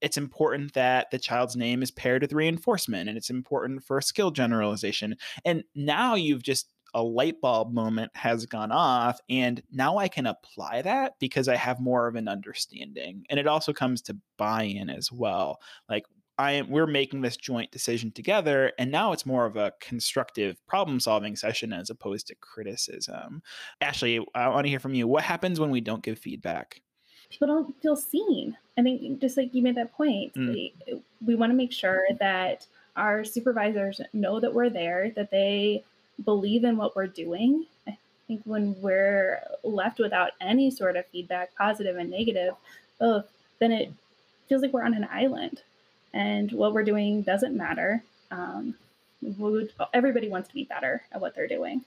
it's 0.00 0.16
important 0.16 0.74
that 0.74 1.10
the 1.10 1.18
child's 1.18 1.56
name 1.56 1.82
is 1.82 1.90
paired 1.90 2.22
with 2.22 2.32
reinforcement 2.32 3.08
and 3.08 3.18
it's 3.18 3.30
important 3.30 3.82
for 3.82 4.00
skill 4.00 4.30
generalization. 4.30 5.16
And 5.44 5.64
now 5.74 6.14
you've 6.14 6.42
just 6.42 6.72
a 6.94 7.02
light 7.02 7.40
bulb 7.42 7.72
moment 7.72 8.10
has 8.14 8.46
gone 8.46 8.72
off 8.72 9.20
and 9.28 9.62
now 9.70 9.98
I 9.98 10.08
can 10.08 10.24
apply 10.26 10.82
that 10.82 11.14
because 11.20 11.46
I 11.46 11.56
have 11.56 11.80
more 11.80 12.06
of 12.06 12.14
an 12.14 12.28
understanding. 12.28 13.24
And 13.28 13.38
it 13.38 13.46
also 13.46 13.72
comes 13.72 14.00
to 14.02 14.16
buy-in 14.38 14.88
as 14.88 15.12
well. 15.12 15.58
Like 15.88 16.04
I 16.38 16.52
am 16.52 16.70
we're 16.70 16.86
making 16.86 17.20
this 17.20 17.36
joint 17.36 17.70
decision 17.72 18.12
together 18.12 18.72
and 18.78 18.90
now 18.90 19.12
it's 19.12 19.26
more 19.26 19.44
of 19.44 19.56
a 19.56 19.72
constructive 19.80 20.64
problem 20.66 21.00
solving 21.00 21.34
session 21.34 21.72
as 21.72 21.90
opposed 21.90 22.28
to 22.28 22.34
criticism. 22.36 23.42
Ashley, 23.80 24.24
I 24.34 24.48
want 24.48 24.64
to 24.64 24.70
hear 24.70 24.78
from 24.78 24.94
you. 24.94 25.08
What 25.08 25.24
happens 25.24 25.58
when 25.58 25.70
we 25.70 25.80
don't 25.80 26.02
give 26.02 26.18
feedback? 26.18 26.80
People 27.30 27.48
don't 27.48 27.82
feel 27.82 27.96
seen. 27.96 28.56
I 28.78 28.82
think 28.82 29.20
just 29.20 29.36
like 29.36 29.52
you 29.52 29.62
made 29.62 29.74
that 29.74 29.92
point, 29.92 30.32
mm. 30.34 30.48
we, 30.54 30.74
we 31.26 31.34
want 31.34 31.50
to 31.50 31.56
make 31.56 31.72
sure 31.72 32.06
that 32.20 32.66
our 32.96 33.24
supervisors 33.24 34.00
know 34.12 34.40
that 34.40 34.54
we're 34.54 34.70
there, 34.70 35.10
that 35.16 35.30
they 35.30 35.84
believe 36.24 36.64
in 36.64 36.76
what 36.76 36.96
we're 36.96 37.06
doing. 37.06 37.66
I 37.86 37.98
think 38.26 38.42
when 38.44 38.80
we're 38.80 39.40
left 39.62 39.98
without 39.98 40.30
any 40.40 40.70
sort 40.70 40.96
of 40.96 41.06
feedback, 41.06 41.54
positive 41.56 41.96
and 41.96 42.10
negative, 42.10 42.54
both, 42.98 43.26
then 43.58 43.72
it 43.72 43.92
feels 44.48 44.62
like 44.62 44.72
we're 44.72 44.84
on 44.84 44.94
an 44.94 45.08
island 45.10 45.62
and 46.12 46.50
what 46.52 46.72
we're 46.72 46.84
doing 46.84 47.22
doesn't 47.22 47.56
matter. 47.56 48.02
Um, 48.30 48.74
would, 49.20 49.72
everybody 49.92 50.28
wants 50.28 50.48
to 50.48 50.54
be 50.54 50.64
better 50.64 51.02
at 51.12 51.20
what 51.20 51.34
they're 51.34 51.48
doing. 51.48 51.84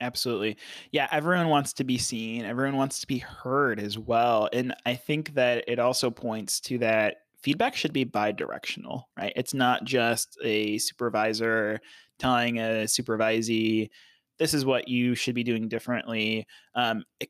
Absolutely. 0.00 0.56
Yeah, 0.90 1.06
everyone 1.12 1.48
wants 1.48 1.72
to 1.74 1.84
be 1.84 1.96
seen, 1.96 2.44
everyone 2.44 2.76
wants 2.76 3.00
to 3.00 3.06
be 3.06 3.18
heard 3.18 3.78
as 3.78 3.96
well. 3.96 4.48
And 4.52 4.74
I 4.84 4.94
think 4.94 5.34
that 5.34 5.64
it 5.68 5.78
also 5.78 6.10
points 6.10 6.58
to 6.62 6.78
that 6.78 7.18
feedback 7.40 7.76
should 7.76 7.92
be 7.92 8.04
bi-directional, 8.04 9.08
right? 9.16 9.32
It's 9.36 9.54
not 9.54 9.84
just 9.84 10.36
a 10.42 10.78
supervisor 10.78 11.80
telling 12.18 12.58
a 12.58 12.84
supervisee 12.84 13.90
this 14.38 14.54
is 14.54 14.64
what 14.64 14.88
you 14.88 15.14
should 15.14 15.36
be 15.36 15.44
doing 15.44 15.68
differently. 15.68 16.46
Um, 16.74 17.04
it 17.20 17.28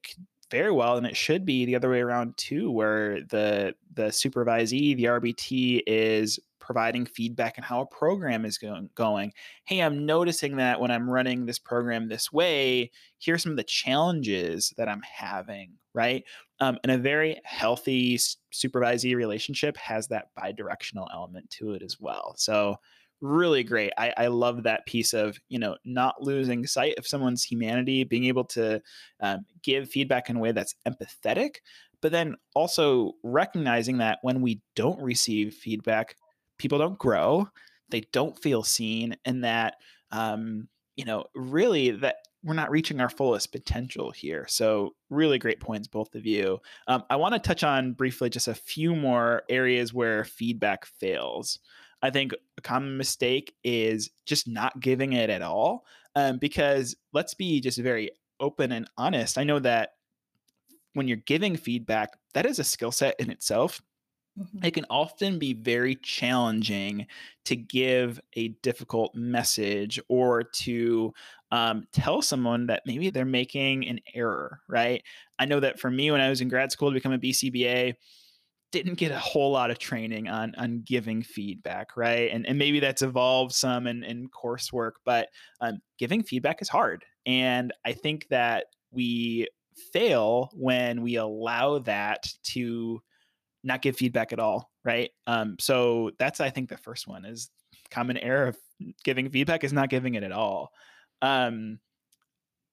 very 0.53 0.71
well, 0.71 0.97
and 0.97 1.07
it 1.07 1.17
should 1.17 1.45
be 1.45 1.65
the 1.65 1.75
other 1.75 1.91
way 1.91 2.01
around 2.01 2.37
too, 2.37 2.71
where 2.71 3.23
the 3.23 3.75
the 3.95 4.05
supervisee, 4.05 4.95
the 4.95 5.05
RBT, 5.05 5.83
is 5.87 6.39
providing 6.61 7.05
feedback 7.05 7.55
on 7.59 7.65
how 7.65 7.81
a 7.81 7.87
program 7.87 8.45
is 8.45 8.57
going, 8.57 8.89
going. 8.95 9.33
Hey, 9.65 9.81
I'm 9.81 10.07
noticing 10.07 10.57
that 10.57 10.81
when 10.81 10.93
I'm 10.93 11.11
running 11.11 11.45
this 11.45 11.59
program 11.59 12.09
this 12.09 12.33
way, 12.33 12.93
here's 13.19 13.43
some 13.43 13.53
of 13.53 13.57
the 13.57 13.65
challenges 13.65 14.73
that 14.77 14.89
I'm 14.89 15.03
having, 15.03 15.73
right? 15.93 16.23
Um, 16.61 16.79
and 16.85 16.93
a 16.93 16.99
very 16.99 17.41
healthy 17.45 18.17
supervisee 18.55 19.17
relationship 19.17 19.77
has 19.77 20.07
that 20.09 20.29
bi-directional 20.37 21.09
element 21.13 21.51
to 21.51 21.73
it 21.73 21.83
as 21.83 21.99
well. 21.99 22.35
So 22.37 22.77
really 23.23 23.63
great. 23.63 23.93
I, 23.97 24.13
I 24.17 24.27
love 24.27 24.65
that 24.65 24.85
piece 24.85 25.15
of 25.15 25.39
you 25.49 25.59
know 25.59 25.77
not 25.85 26.23
losing 26.23 26.67
sight 26.67 26.99
of 26.99 27.07
someone's 27.07 27.43
humanity, 27.43 28.05
being 28.05 28.25
able 28.25 28.45
to 28.47 28.83
um, 29.21 29.47
give 29.63 29.89
feedback 29.89 30.29
in 30.29 30.37
a 30.37 30.41
way 30.41 30.53
that's 30.53 30.75
empathetic, 30.87 31.57
but 32.03 32.13
then 32.13 32.37
also 32.55 33.13
recognizing 33.23 33.99
that 33.99 34.19
when 34.23 34.43
we 34.43 34.61
don't 34.77 35.01
receive 35.01 35.55
feedback, 35.55 36.17
people 36.59 36.79
don't 36.79 36.99
grow, 36.99 37.49
they 37.89 38.03
don't 38.13 38.39
feel 38.39 38.63
seen, 38.63 39.17
and 39.25 39.45
that 39.45 39.77
um, 40.11 40.69
you 40.97 41.05
know 41.05 41.25
really 41.35 41.93
that 41.93 42.17
we're 42.45 42.55
not 42.55 42.71
reaching 42.71 43.01
our 43.01 43.09
fullest 43.09 43.53
potential 43.53 44.11
here. 44.11 44.47
So, 44.49 44.95
really 45.11 45.39
great 45.39 45.61
points, 45.61 45.87
both 45.87 46.15
of 46.15 46.27
you. 46.27 46.59
Um, 46.89 47.05
I 47.09 47.17
want 47.17 47.35
to 47.35 47.39
touch 47.39 47.63
on 47.63 47.93
briefly 47.93 48.31
just 48.31 48.49
a 48.49 48.55
few 48.55 48.97
more 48.97 49.43
areas 49.49 49.95
where 49.95 50.25
feedback 50.25 50.85
fails. 50.85 51.61
I 52.03 52.11
think 52.11 52.33
common 52.63 52.97
mistake 52.97 53.55
is 53.65 54.11
just 54.27 54.49
not 54.49 54.81
giving 54.81 55.13
it 55.13 55.31
at 55.31 55.43
all. 55.43 55.85
Um, 56.15 56.39
because 56.39 56.95
let's 57.13 57.35
be 57.35 57.61
just 57.61 57.79
very 57.79 58.11
open 58.39 58.73
and 58.73 58.89
honest. 58.99 59.39
I 59.39 59.45
know 59.45 59.59
that 59.61 59.93
when 60.95 61.09
you're 61.09 61.17
giving 61.17 61.57
feedback, 61.57 62.11
that 62.35 62.47
is 62.47 62.59
a 62.59 62.65
skill 62.65 62.93
set 62.93 63.19
in 63.19 63.31
itself. 63.31 63.81
Mm-hmm. 64.39 64.65
It 64.65 64.75
can 64.75 64.87
often 64.89 65.39
be 65.39 65.53
very 65.53 65.97
challenging 65.97 67.07
to 67.45 67.57
give 67.57 68.21
a 68.35 68.49
difficult 68.63 69.15
message 69.15 70.01
or 70.09 70.43
to 70.43 71.13
um, 71.51 71.87
tell 71.93 72.23
someone 72.23 72.67
that 72.67 72.83
maybe 72.87 73.11
they're 73.11 73.25
making 73.27 73.87
an 73.87 74.01
error, 74.15 74.61
right? 74.69 75.03
I 75.39 75.45
know 75.45 75.61
that 75.61 75.79
for 75.79 75.91
me, 75.91 76.11
when 76.11 76.23
I 76.23 76.31
was 76.31 76.41
in 76.41 76.49
grad 76.49 76.73
school 76.73 76.91
to 76.91 76.95
become 76.95 77.13
a 77.13 77.19
BCBA, 77.19 77.95
didn't 78.73 78.95
get 78.95 79.13
a 79.13 79.19
whole 79.19 79.53
lot 79.53 79.71
of 79.71 79.79
training 79.79 80.29
on 80.29 80.55
on 80.57 80.83
giving 80.85 81.23
feedback, 81.23 81.97
right? 81.97 82.31
And 82.33 82.47
and 82.47 82.59
maybe 82.59 82.81
that's 82.81 83.03
evolved 83.03 83.53
some 83.53 83.87
in, 83.87 84.03
in 84.03 84.29
coursework, 84.29 84.93
but 85.05 85.29
um, 85.61 85.81
giving 85.99 86.23
feedback 86.23 86.61
is 86.63 86.69
hard, 86.69 87.05
and 87.27 87.73
I 87.85 87.93
think 87.93 88.27
that 88.29 88.67
we 88.91 89.49
fail 89.93 90.51
when 90.55 91.03
we 91.03 91.17
allow 91.17 91.79
that 91.81 92.27
to 92.43 93.01
not 93.65 93.83
give 93.83 93.97
feedback 93.97 94.33
at 94.33 94.41
all, 94.41 94.71
right? 94.85 95.11
Um, 95.27 95.57
so 95.61 96.11
that's 96.19 96.41
I 96.41 96.51
think 96.51 96.69
the 96.69 96.77
first 96.77 97.07
one 97.07 97.25
is 97.25 97.51
common 97.91 98.17
error 98.17 98.49
of 98.49 98.57
giving 99.05 99.31
feedback 99.31 99.65
is 99.65 99.73
not 99.73 99.91
giving 99.91 100.15
it 100.15 100.25
at 100.25 100.33
all. 100.33 100.73
Um, 101.21 101.79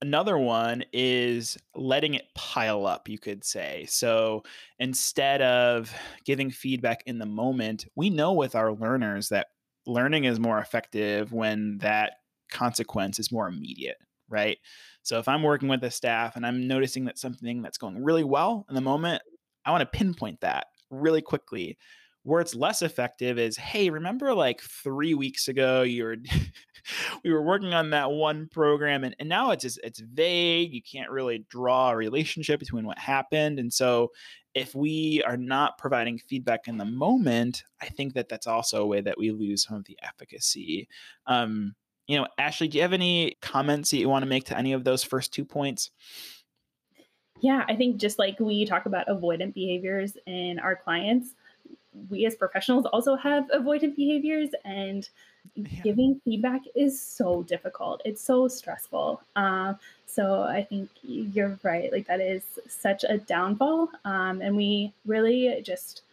Another 0.01 0.37
one 0.37 0.85
is 0.93 1.57
letting 1.75 2.13
it 2.13 2.33
pile 2.33 2.85
up, 2.85 3.09
you 3.09 3.19
could 3.19 3.43
say. 3.43 3.85
So 3.89 4.43
instead 4.79 5.41
of 5.41 5.93
giving 6.23 6.51
feedback 6.51 7.03
in 7.05 7.19
the 7.19 7.25
moment, 7.25 7.85
we 7.95 8.09
know 8.09 8.31
with 8.31 8.55
our 8.55 8.71
learners 8.71 9.29
that 9.29 9.47
learning 9.85 10.23
is 10.23 10.39
more 10.39 10.59
effective 10.59 11.33
when 11.33 11.79
that 11.79 12.13
consequence 12.49 13.19
is 13.19 13.31
more 13.31 13.47
immediate, 13.47 13.97
right? 14.29 14.57
So 15.03 15.19
if 15.19 15.27
I'm 15.27 15.43
working 15.43 15.67
with 15.67 15.83
a 15.83 15.91
staff 15.91 16.35
and 16.35 16.45
I'm 16.45 16.67
noticing 16.67 17.05
that 17.05 17.19
something 17.19 17.61
that's 17.61 17.77
going 17.77 18.01
really 18.01 18.23
well 18.23 18.65
in 18.69 18.75
the 18.75 18.81
moment, 18.81 19.21
I 19.65 19.71
want 19.71 19.81
to 19.81 19.97
pinpoint 19.97 20.41
that 20.41 20.67
really 20.89 21.21
quickly. 21.21 21.77
Where 22.23 22.41
it's 22.41 22.53
less 22.53 22.81
effective 22.81 23.39
is, 23.39 23.55
hey, 23.57 23.89
remember 23.89 24.33
like 24.33 24.61
three 24.61 25.13
weeks 25.13 25.47
ago 25.47 25.83
you 25.83 26.03
were 26.03 26.17
we 27.23 27.31
were 27.31 27.41
working 27.41 27.73
on 27.73 27.89
that 27.91 28.11
one 28.11 28.47
program 28.47 29.03
and, 29.03 29.15
and 29.19 29.29
now 29.29 29.51
it's 29.51 29.63
just 29.63 29.79
it's 29.83 29.99
vague 29.99 30.73
you 30.73 30.81
can't 30.81 31.09
really 31.09 31.45
draw 31.49 31.91
a 31.91 31.95
relationship 31.95 32.59
between 32.59 32.85
what 32.85 32.97
happened 32.97 33.59
and 33.59 33.71
so 33.71 34.09
if 34.55 34.73
we 34.73 35.23
are 35.25 35.37
not 35.37 35.77
providing 35.77 36.17
feedback 36.17 36.67
in 36.67 36.77
the 36.77 36.85
moment 36.85 37.63
i 37.81 37.87
think 37.87 38.13
that 38.13 38.29
that's 38.29 38.47
also 38.47 38.83
a 38.83 38.87
way 38.87 39.01
that 39.01 39.17
we 39.17 39.31
lose 39.31 39.63
some 39.63 39.77
of 39.77 39.85
the 39.85 39.97
efficacy. 40.01 40.87
Um, 41.27 41.75
you 42.07 42.17
know 42.17 42.27
ashley 42.37 42.67
do 42.67 42.77
you 42.77 42.81
have 42.81 42.93
any 42.93 43.37
comments 43.41 43.91
that 43.91 43.97
you 43.97 44.09
want 44.09 44.23
to 44.23 44.29
make 44.29 44.45
to 44.45 44.57
any 44.57 44.73
of 44.73 44.83
those 44.83 45.03
first 45.03 45.33
two 45.33 45.45
points? 45.45 45.91
Yeah 47.41 47.63
i 47.67 47.75
think 47.75 47.97
just 47.97 48.19
like 48.19 48.39
we 48.39 48.65
talk 48.65 48.85
about 48.85 49.07
avoidant 49.07 49.53
behaviors 49.53 50.17
in 50.25 50.59
our 50.59 50.75
clients 50.75 51.35
we 52.09 52.25
as 52.25 52.35
professionals 52.35 52.85
also 52.87 53.15
have 53.15 53.47
avoidant 53.49 53.95
behaviors 53.95 54.49
and 54.65 55.09
yeah. 55.55 55.81
giving 55.83 56.19
feedback 56.23 56.61
is 56.75 57.01
so 57.01 57.43
difficult 57.43 58.01
it's 58.05 58.21
so 58.21 58.47
stressful 58.47 59.21
uh, 59.35 59.73
so 60.05 60.43
i 60.43 60.63
think 60.63 60.89
you're 61.01 61.57
right 61.63 61.91
like 61.91 62.07
that 62.07 62.21
is 62.21 62.43
such 62.67 63.03
a 63.07 63.17
downfall 63.17 63.89
um, 64.05 64.41
and 64.41 64.55
we 64.55 64.93
really 65.05 65.61
just 65.63 66.03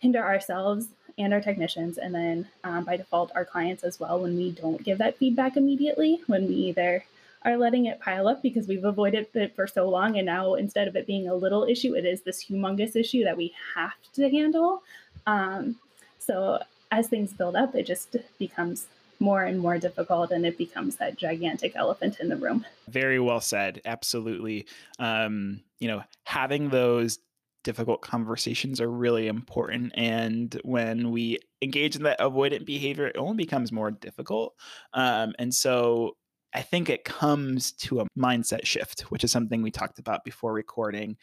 hinder 0.00 0.22
ourselves 0.22 0.88
and 1.16 1.32
our 1.32 1.40
technicians 1.40 1.98
and 1.98 2.14
then 2.14 2.48
um, 2.64 2.84
by 2.84 2.96
default 2.96 3.30
our 3.34 3.44
clients 3.44 3.84
as 3.84 4.00
well 4.00 4.20
when 4.20 4.36
we 4.36 4.50
don't 4.50 4.82
give 4.82 4.98
that 4.98 5.16
feedback 5.16 5.56
immediately 5.56 6.20
when 6.26 6.46
we 6.48 6.54
either 6.54 7.04
are 7.44 7.56
letting 7.58 7.86
it 7.86 8.00
pile 8.00 8.26
up 8.26 8.42
because 8.42 8.66
we've 8.66 8.84
avoided 8.84 9.26
it 9.34 9.54
for 9.54 9.66
so 9.66 9.88
long 9.88 10.16
and 10.16 10.26
now 10.26 10.54
instead 10.54 10.88
of 10.88 10.96
it 10.96 11.06
being 11.06 11.28
a 11.28 11.34
little 11.34 11.64
issue 11.64 11.94
it 11.94 12.04
is 12.04 12.22
this 12.22 12.44
humongous 12.44 12.96
issue 12.96 13.24
that 13.24 13.36
we 13.36 13.52
have 13.74 13.92
to 14.12 14.30
handle 14.30 14.82
um, 15.26 15.76
so 16.18 16.58
as 16.90 17.08
things 17.08 17.32
build 17.32 17.56
up, 17.56 17.74
it 17.74 17.86
just 17.86 18.16
becomes 18.38 18.86
more 19.20 19.44
and 19.44 19.58
more 19.58 19.78
difficult 19.78 20.30
and 20.30 20.44
it 20.44 20.58
becomes 20.58 20.96
that 20.96 21.16
gigantic 21.16 21.74
elephant 21.76 22.18
in 22.20 22.28
the 22.28 22.36
room. 22.36 22.64
Very 22.88 23.20
well 23.20 23.40
said. 23.40 23.80
Absolutely. 23.84 24.66
Um, 24.98 25.60
you 25.80 25.88
know, 25.88 26.02
having 26.24 26.70
those 26.70 27.18
difficult 27.62 28.02
conversations 28.02 28.80
are 28.80 28.90
really 28.90 29.26
important. 29.26 29.92
And 29.96 30.58
when 30.64 31.10
we 31.10 31.38
engage 31.62 31.96
in 31.96 32.02
that 32.02 32.20
avoidant 32.20 32.66
behavior, 32.66 33.06
it 33.06 33.16
only 33.16 33.36
becomes 33.36 33.72
more 33.72 33.90
difficult. 33.90 34.54
Um, 34.92 35.32
and 35.38 35.54
so 35.54 36.16
I 36.54 36.62
think 36.62 36.88
it 36.88 37.04
comes 37.04 37.72
to 37.72 38.00
a 38.00 38.06
mindset 38.16 38.64
shift, 38.64 39.02
which 39.10 39.24
is 39.24 39.32
something 39.32 39.60
we 39.60 39.70
talked 39.70 39.98
about 39.98 40.24
before 40.24 40.52
recording. 40.52 41.16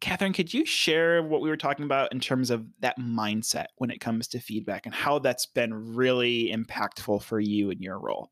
Catherine, 0.00 0.32
could 0.32 0.54
you 0.54 0.64
share 0.64 1.22
what 1.22 1.40
we 1.40 1.48
were 1.48 1.56
talking 1.56 1.84
about 1.84 2.12
in 2.12 2.20
terms 2.20 2.50
of 2.50 2.64
that 2.80 2.98
mindset 2.98 3.66
when 3.76 3.90
it 3.90 4.00
comes 4.00 4.28
to 4.28 4.38
feedback 4.38 4.86
and 4.86 4.94
how 4.94 5.18
that's 5.18 5.46
been 5.46 5.94
really 5.94 6.52
impactful 6.54 7.22
for 7.22 7.38
you 7.38 7.70
in 7.70 7.82
your 7.82 7.98
role? 7.98 8.30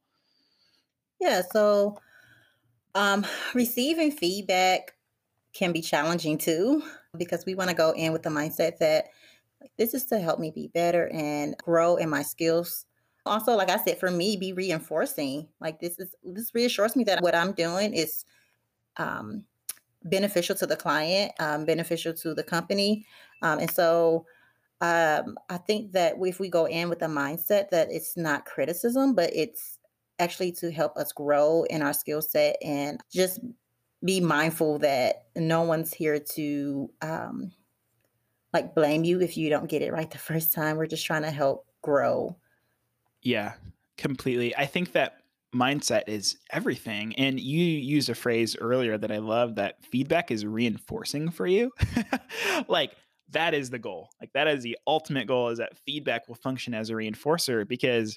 Yeah, 1.21 1.43
so 1.53 1.99
um, 2.95 3.27
receiving 3.55 4.13
feedback 4.13 4.95
can 5.53 5.73
be 5.73 5.83
challenging 5.83 6.39
too 6.39 6.83
because 7.17 7.45
we 7.47 7.55
want 7.55 7.71
to 7.71 7.77
go 7.77 7.93
in 7.93 8.13
with 8.13 8.23
the 8.23 8.31
mindset 8.31 8.79
that 8.79 9.07
this 9.79 9.95
is 9.95 10.05
to 10.07 10.19
help 10.19 10.39
me 10.39 10.51
be 10.51 10.69
better 10.69 11.09
and 11.13 11.57
grow 11.59 11.97
in 11.97 12.09
my 12.09 12.23
skills. 12.23 12.87
Also, 13.27 13.55
like 13.57 13.71
I 13.71 13.79
said, 13.85 13.99
for 13.99 14.11
me, 14.11 14.37
be 14.37 14.53
reinforcing. 14.53 15.49
Like 15.61 15.81
this 15.81 15.99
is 15.99 16.15
this 16.25 16.55
reassures 16.55 16.97
me 16.97 17.05
that 17.05 17.23
what 17.23 17.35
I'm 17.35 17.53
doing 17.53 17.95
is 17.95 18.25
um, 18.97 19.45
beneficial 20.05 20.57
to 20.57 20.67
the 20.67 20.77
client, 20.77 21.33
um, 21.41 21.65
beneficial 21.65 22.15
to 22.15 22.35
the 22.35 22.45
company. 22.45 23.07
Um, 23.43 23.59
and 23.61 23.71
so 23.71 24.27
Um, 24.83 25.39
I 25.49 25.57
think 25.57 25.93
that 25.93 26.17
if 26.21 26.39
we 26.39 26.51
go 26.51 26.67
in 26.67 26.91
with 26.91 27.03
a 27.03 27.07
mindset 27.09 27.71
that 27.71 27.89
it's 27.91 28.17
not 28.17 28.45
criticism, 28.45 29.15
but 29.15 29.31
it's 29.35 29.79
actually 30.19 30.53
to 30.53 30.71
help 30.71 30.97
us 30.99 31.13
grow 31.13 31.65
in 31.71 31.83
our 31.83 31.95
skill 31.95 32.21
set 32.23 32.57
and 32.63 33.01
just 33.11 33.41
be 34.05 34.21
mindful 34.21 34.79
that 34.81 35.29
no 35.35 35.63
one's 35.63 35.95
here 35.95 36.21
to 36.21 36.91
um, 37.01 37.53
like 38.53 38.75
blame 38.75 39.05
you 39.05 39.21
if 39.21 39.37
you 39.37 39.49
don't 39.51 39.71
get 39.71 39.83
it 39.83 39.93
right 39.93 40.11
the 40.11 40.19
first 40.19 40.53
time. 40.53 40.77
We're 40.77 40.87
just 40.87 41.07
trying 41.07 41.23
to 41.23 41.31
help 41.31 41.67
grow. 41.83 42.37
Yeah, 43.27 43.55
completely. 43.99 44.55
I 44.55 44.67
think 44.67 44.93
that 44.93 45.17
mindset 45.53 46.03
is 46.07 46.39
everything. 46.53 47.13
And 47.17 47.41
you 47.41 47.65
used 47.65 48.09
a 48.09 48.15
phrase 48.15 48.57
earlier 48.57 48.97
that 48.97 49.11
I 49.11 49.19
love 49.19 49.57
that 49.57 49.83
feedback 49.83 50.31
is 50.31 50.47
reinforcing 50.47 51.33
for 51.33 51.45
you. 51.45 51.73
like 52.69 52.93
that 53.31 53.53
is 53.53 53.69
the 53.69 53.81
goal. 53.81 54.11
Like 54.21 54.33
that 54.35 54.47
is 54.47 54.63
the 54.63 54.79
ultimate 54.87 55.27
goal 55.27 55.49
is 55.49 55.59
that 55.59 55.77
feedback 55.77 56.29
will 56.29 56.37
function 56.37 56.73
as 56.73 56.91
a 56.91 56.93
reinforcer 56.93 57.67
because 57.67 58.17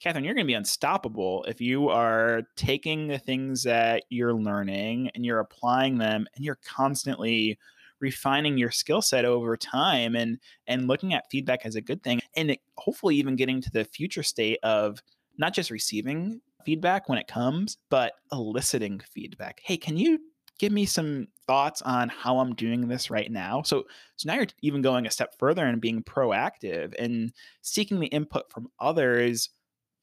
Catherine, 0.00 0.24
you're 0.24 0.34
going 0.34 0.46
to 0.46 0.50
be 0.50 0.54
unstoppable 0.54 1.44
if 1.48 1.60
you 1.60 1.88
are 1.88 2.42
taking 2.54 3.08
the 3.08 3.18
things 3.18 3.64
that 3.64 4.04
you're 4.08 4.34
learning 4.34 5.10
and 5.16 5.26
you're 5.26 5.40
applying 5.40 5.98
them 5.98 6.28
and 6.36 6.44
you're 6.44 6.60
constantly 6.64 7.58
refining 8.04 8.58
your 8.58 8.70
skill 8.70 9.00
set 9.00 9.24
over 9.24 9.56
time 9.56 10.14
and 10.14 10.38
and 10.66 10.86
looking 10.86 11.14
at 11.14 11.24
feedback 11.30 11.64
as 11.64 11.74
a 11.74 11.80
good 11.80 12.02
thing 12.02 12.20
and 12.36 12.52
it, 12.52 12.60
hopefully 12.76 13.16
even 13.16 13.34
getting 13.34 13.60
to 13.60 13.70
the 13.70 13.84
future 13.84 14.22
state 14.22 14.58
of 14.62 15.00
not 15.38 15.54
just 15.54 15.70
receiving 15.70 16.40
feedback 16.66 17.08
when 17.08 17.18
it 17.18 17.26
comes 17.26 17.78
but 17.88 18.12
eliciting 18.30 19.00
feedback 19.12 19.60
hey 19.64 19.76
can 19.76 19.96
you 19.96 20.18
give 20.58 20.72
me 20.72 20.86
some 20.86 21.26
thoughts 21.46 21.82
on 21.82 22.08
how 22.08 22.38
I'm 22.38 22.54
doing 22.54 22.86
this 22.86 23.10
right 23.10 23.30
now. 23.30 23.62
So 23.62 23.84
so 24.16 24.28
now 24.28 24.36
you're 24.36 24.46
even 24.62 24.82
going 24.82 25.06
a 25.06 25.10
step 25.10 25.34
further 25.38 25.66
and 25.66 25.80
being 25.80 26.02
proactive 26.02 26.94
and 26.98 27.32
seeking 27.62 28.00
the 28.00 28.06
input 28.06 28.50
from 28.52 28.68
others 28.78 29.50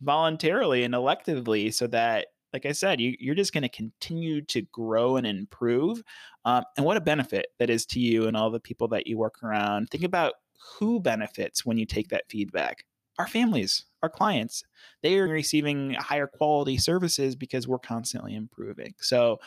voluntarily 0.02 0.84
and 0.84 0.94
electively 0.94 1.74
so 1.74 1.88
that 1.88 2.28
like 2.54 2.66
I 2.66 2.72
said, 2.72 3.00
you, 3.00 3.16
you're 3.20 3.36
just 3.36 3.54
going 3.54 3.64
to 3.64 3.70
continue 3.70 4.42
to 4.44 4.62
grow 4.64 5.16
and 5.16 5.26
improve. 5.26 6.04
Um, 6.46 6.64
and 6.76 6.86
what 6.86 6.98
a 6.98 7.02
benefit 7.02 7.48
that 7.60 7.70
is 7.70 7.86
to 7.88 8.00
you 8.00 8.28
and 8.28 8.36
all 8.36 8.50
the 8.50 8.60
people 8.60 8.88
that 8.90 9.08
you 9.08 9.18
work 9.18 9.42
around. 9.44 9.90
Think 9.90 10.04
about 10.04 10.34
who 10.78 11.00
benefits 11.00 11.66
when 11.66 11.78
you 11.78 11.86
take 11.86 12.10
that 12.10 12.30
feedback. 12.30 12.86
Our 13.20 13.28
families, 13.28 13.86
our 14.04 14.10
clients, 14.10 14.64
they 15.02 15.18
are 15.20 15.28
receiving 15.28 15.94
higher 15.94 16.28
quality 16.28 16.78
services 16.78 17.36
because 17.36 17.68
we're 17.68 17.80
constantly 17.80 18.36
improving. 18.36 18.94
So 19.00 19.40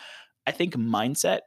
I 0.47 0.53
think 0.53 0.75
mindset 0.75 1.41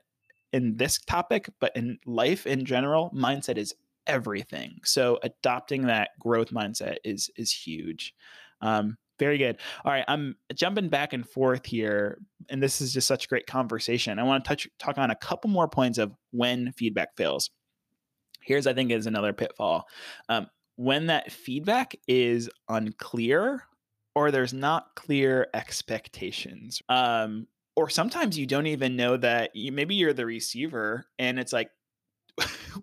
in 0.52 0.78
this 0.78 0.98
topic, 1.00 1.50
but 1.60 1.76
in 1.76 2.00
life 2.06 2.48
in 2.48 2.66
general, 2.66 3.12
mindset 3.16 3.58
is 3.58 3.74
everything. 4.08 4.80
So 4.84 5.20
adopting 5.24 5.84
that 5.84 6.12
growth 6.20 6.50
mindset 6.50 6.98
is 7.04 7.30
is 7.36 7.52
huge. 7.52 8.14
Um, 8.62 8.98
very 9.20 9.38
good. 9.38 9.58
All 9.84 9.92
right, 9.92 10.06
I'm 10.08 10.36
jumping 10.54 10.90
back 10.90 11.14
and 11.14 11.28
forth 11.28 11.66
here, 11.66 12.20
and 12.50 12.62
this 12.62 12.82
is 12.82 12.94
just 12.94 13.08
such 13.08 13.26
a 13.26 13.28
great 13.28 13.48
conversation. 13.48 14.20
I 14.20 14.24
want 14.24 14.44
to 14.44 14.48
touch 14.48 14.68
talk 14.80 14.98
on 14.98 15.12
a 15.12 15.16
couple 15.16 15.50
more 15.50 15.68
points 15.68 15.98
of 15.98 16.14
when 16.32 16.72
feedback 16.74 17.16
fails. 17.16 17.50
Here's, 18.42 18.68
I 18.68 18.74
think, 18.74 18.92
is 18.92 19.08
another 19.08 19.34
pitfall. 19.34 19.88
Um, 20.30 20.48
when 20.78 21.08
that 21.08 21.32
feedback 21.32 21.96
is 22.08 22.50
unclear 22.70 23.64
or 24.16 24.32
there's 24.32 24.54
not 24.54 24.96
clear 24.96 25.48
expectations. 25.54 26.82
Um, 26.90 27.48
or 27.76 27.90
sometimes 27.90 28.38
you 28.38 28.48
don't 28.48 28.66
even 28.66 28.96
know 28.96 29.18
that 29.18 29.56
you, 29.56 29.72
maybe 29.72 29.94
you're 29.94 30.14
the 30.14 30.26
receiver 30.26 31.06
and 31.20 31.38
it's 31.38 31.54
like 31.54 31.70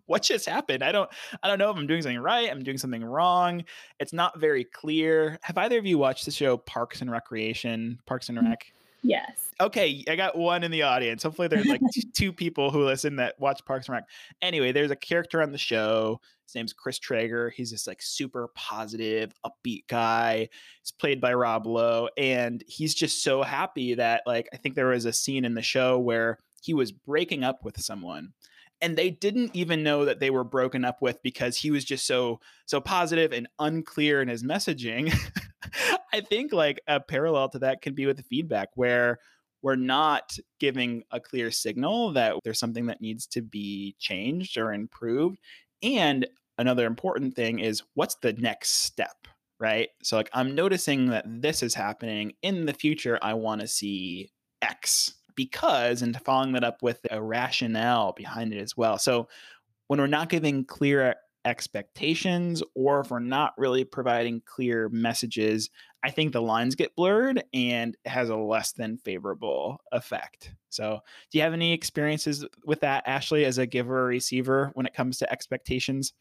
what 0.06 0.22
just 0.22 0.46
happened? 0.46 0.82
I 0.82 0.92
don't 0.92 1.10
I 1.42 1.48
don't 1.48 1.58
know 1.58 1.70
if 1.70 1.76
I'm 1.76 1.86
doing 1.86 2.02
something 2.02 2.18
right, 2.18 2.50
I'm 2.50 2.62
doing 2.62 2.78
something 2.78 3.04
wrong. 3.04 3.64
It's 4.00 4.12
not 4.12 4.38
very 4.38 4.64
clear. 4.64 5.38
Have 5.42 5.58
either 5.58 5.78
of 5.78 5.86
you 5.86 5.98
watched 5.98 6.24
the 6.24 6.30
show 6.30 6.56
Parks 6.56 7.00
and 7.00 7.10
Recreation, 7.10 7.98
Parks 8.06 8.28
and 8.28 8.38
mm, 8.38 8.48
Rec? 8.48 8.72
Yes. 9.02 9.52
Okay, 9.60 10.02
I 10.08 10.16
got 10.16 10.36
one 10.36 10.64
in 10.64 10.70
the 10.70 10.82
audience. 10.82 11.22
Hopefully 11.22 11.46
there's 11.46 11.66
like 11.66 11.82
two 12.14 12.32
people 12.32 12.70
who 12.70 12.84
listen 12.84 13.16
that 13.16 13.38
watch 13.38 13.64
Parks 13.66 13.86
and 13.86 13.94
Rec. 13.94 14.04
Anyway, 14.40 14.72
there's 14.72 14.90
a 14.90 14.96
character 14.96 15.42
on 15.42 15.52
the 15.52 15.58
show. 15.58 16.20
His 16.46 16.54
name's 16.54 16.72
Chris 16.72 16.98
Traeger. 16.98 17.50
He's 17.50 17.70
this 17.70 17.86
like 17.86 18.00
super 18.00 18.48
positive, 18.54 19.32
upbeat 19.44 19.86
guy. 19.88 20.48
He's 20.80 20.92
played 20.92 21.20
by 21.20 21.34
Rob 21.34 21.66
Lowe 21.66 22.08
and 22.16 22.64
he's 22.66 22.94
just 22.94 23.22
so 23.22 23.42
happy 23.42 23.94
that 23.94 24.22
like 24.26 24.48
I 24.52 24.56
think 24.56 24.74
there 24.74 24.86
was 24.86 25.04
a 25.04 25.12
scene 25.12 25.44
in 25.44 25.54
the 25.54 25.62
show 25.62 25.98
where 25.98 26.38
he 26.62 26.72
was 26.72 26.92
breaking 26.92 27.44
up 27.44 27.62
with 27.62 27.78
someone 27.80 28.32
and 28.84 28.98
they 28.98 29.08
didn't 29.08 29.56
even 29.56 29.82
know 29.82 30.04
that 30.04 30.20
they 30.20 30.28
were 30.28 30.44
broken 30.44 30.84
up 30.84 31.00
with 31.00 31.22
because 31.22 31.56
he 31.56 31.70
was 31.70 31.86
just 31.86 32.06
so 32.06 32.38
so 32.66 32.82
positive 32.82 33.32
and 33.32 33.48
unclear 33.58 34.20
in 34.20 34.28
his 34.28 34.44
messaging. 34.44 35.10
I 36.12 36.20
think 36.20 36.52
like 36.52 36.82
a 36.86 37.00
parallel 37.00 37.48
to 37.50 37.60
that 37.60 37.80
can 37.80 37.94
be 37.94 38.04
with 38.04 38.18
the 38.18 38.22
feedback 38.22 38.68
where 38.74 39.20
we're 39.62 39.74
not 39.74 40.36
giving 40.60 41.02
a 41.10 41.18
clear 41.18 41.50
signal 41.50 42.12
that 42.12 42.34
there's 42.44 42.58
something 42.58 42.86
that 42.86 43.00
needs 43.00 43.26
to 43.28 43.40
be 43.40 43.96
changed 43.98 44.58
or 44.58 44.74
improved. 44.74 45.38
And 45.82 46.26
another 46.58 46.86
important 46.86 47.34
thing 47.34 47.60
is 47.60 47.82
what's 47.94 48.16
the 48.16 48.34
next 48.34 48.70
step 48.70 49.16
right? 49.60 49.88
So 50.02 50.18
like 50.18 50.28
i'm 50.34 50.54
noticing 50.54 51.06
that 51.06 51.24
this 51.26 51.62
is 51.62 51.72
happening. 51.72 52.34
In 52.42 52.66
the 52.66 52.74
future 52.74 53.18
i 53.22 53.32
want 53.32 53.62
to 53.62 53.66
see 53.66 54.30
x 54.60 55.14
because, 55.34 56.02
and 56.02 56.20
following 56.22 56.52
that 56.52 56.64
up 56.64 56.82
with 56.82 57.00
a 57.10 57.22
rationale 57.22 58.12
behind 58.12 58.52
it 58.52 58.60
as 58.60 58.76
well. 58.76 58.98
So 58.98 59.28
when 59.88 60.00
we're 60.00 60.06
not 60.06 60.28
giving 60.28 60.64
clear 60.64 61.16
expectations 61.44 62.62
or 62.74 63.00
if 63.00 63.10
we're 63.10 63.18
not 63.18 63.52
really 63.58 63.84
providing 63.84 64.42
clear 64.46 64.88
messages, 64.88 65.70
I 66.02 66.10
think 66.10 66.32
the 66.32 66.42
lines 66.42 66.74
get 66.74 66.96
blurred 66.96 67.44
and 67.52 67.96
it 68.04 68.08
has 68.08 68.28
a 68.30 68.36
less 68.36 68.72
than 68.72 68.98
favorable 68.98 69.80
effect. 69.92 70.54
So, 70.70 71.00
do 71.30 71.38
you 71.38 71.44
have 71.44 71.52
any 71.52 71.72
experiences 71.72 72.44
with 72.64 72.80
that, 72.80 73.04
Ashley, 73.06 73.44
as 73.44 73.58
a 73.58 73.66
giver 73.66 74.00
or 74.00 74.06
receiver 74.06 74.70
when 74.74 74.86
it 74.86 74.94
comes 74.94 75.18
to 75.18 75.32
expectations? 75.32 76.12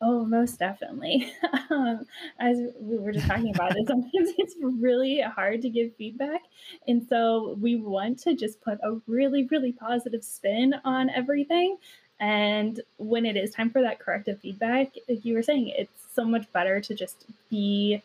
Oh, 0.00 0.24
most 0.24 0.58
definitely. 0.58 1.32
Um, 1.72 2.04
as 2.40 2.58
we 2.80 2.98
were 2.98 3.12
just 3.12 3.28
talking 3.28 3.54
about 3.54 3.76
it, 3.76 3.86
sometimes 3.86 4.10
it's 4.38 4.56
really 4.60 5.20
hard 5.20 5.62
to 5.62 5.70
give 5.70 5.94
feedback. 5.94 6.40
And 6.88 7.06
so 7.08 7.56
we 7.60 7.76
want 7.76 8.18
to 8.20 8.34
just 8.34 8.60
put 8.60 8.78
a 8.82 8.96
really, 9.06 9.44
really 9.44 9.70
positive 9.72 10.24
spin 10.24 10.74
on 10.84 11.10
everything. 11.10 11.76
And 12.18 12.80
when 12.98 13.24
it 13.24 13.36
is 13.36 13.52
time 13.52 13.70
for 13.70 13.82
that 13.82 14.00
corrective 14.00 14.40
feedback, 14.40 14.96
like 15.08 15.24
you 15.24 15.34
were 15.34 15.44
saying, 15.44 15.68
it's 15.78 15.92
so 16.12 16.24
much 16.24 16.52
better 16.52 16.80
to 16.80 16.92
just 16.94 17.24
be 17.50 18.02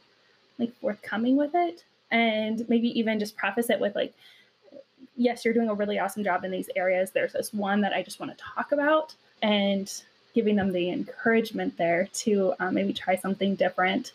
like 0.59 0.73
forthcoming 0.75 1.37
with 1.37 1.51
it 1.55 1.83
and 2.11 2.67
maybe 2.69 2.89
even 2.99 3.19
just 3.19 3.37
preface 3.37 3.69
it 3.71 3.79
with 3.79 3.95
like, 3.95 4.13
yes, 5.15 5.45
you're 5.45 5.53
doing 5.53 5.69
a 5.69 5.73
really 5.73 5.99
awesome 5.99 6.23
job 6.23 6.43
in 6.43 6.51
these 6.51 6.69
areas. 6.75 7.11
There's 7.11 7.33
this 7.33 7.53
one 7.53 7.81
that 7.81 7.93
I 7.93 8.03
just 8.03 8.19
want 8.19 8.37
to 8.37 8.43
talk 8.55 8.71
about. 8.71 9.15
And 9.41 9.91
giving 10.35 10.57
them 10.57 10.71
the 10.71 10.91
encouragement 10.91 11.75
there 11.77 12.07
to 12.13 12.53
um, 12.59 12.75
maybe 12.75 12.93
try 12.93 13.15
something 13.15 13.55
different. 13.55 14.11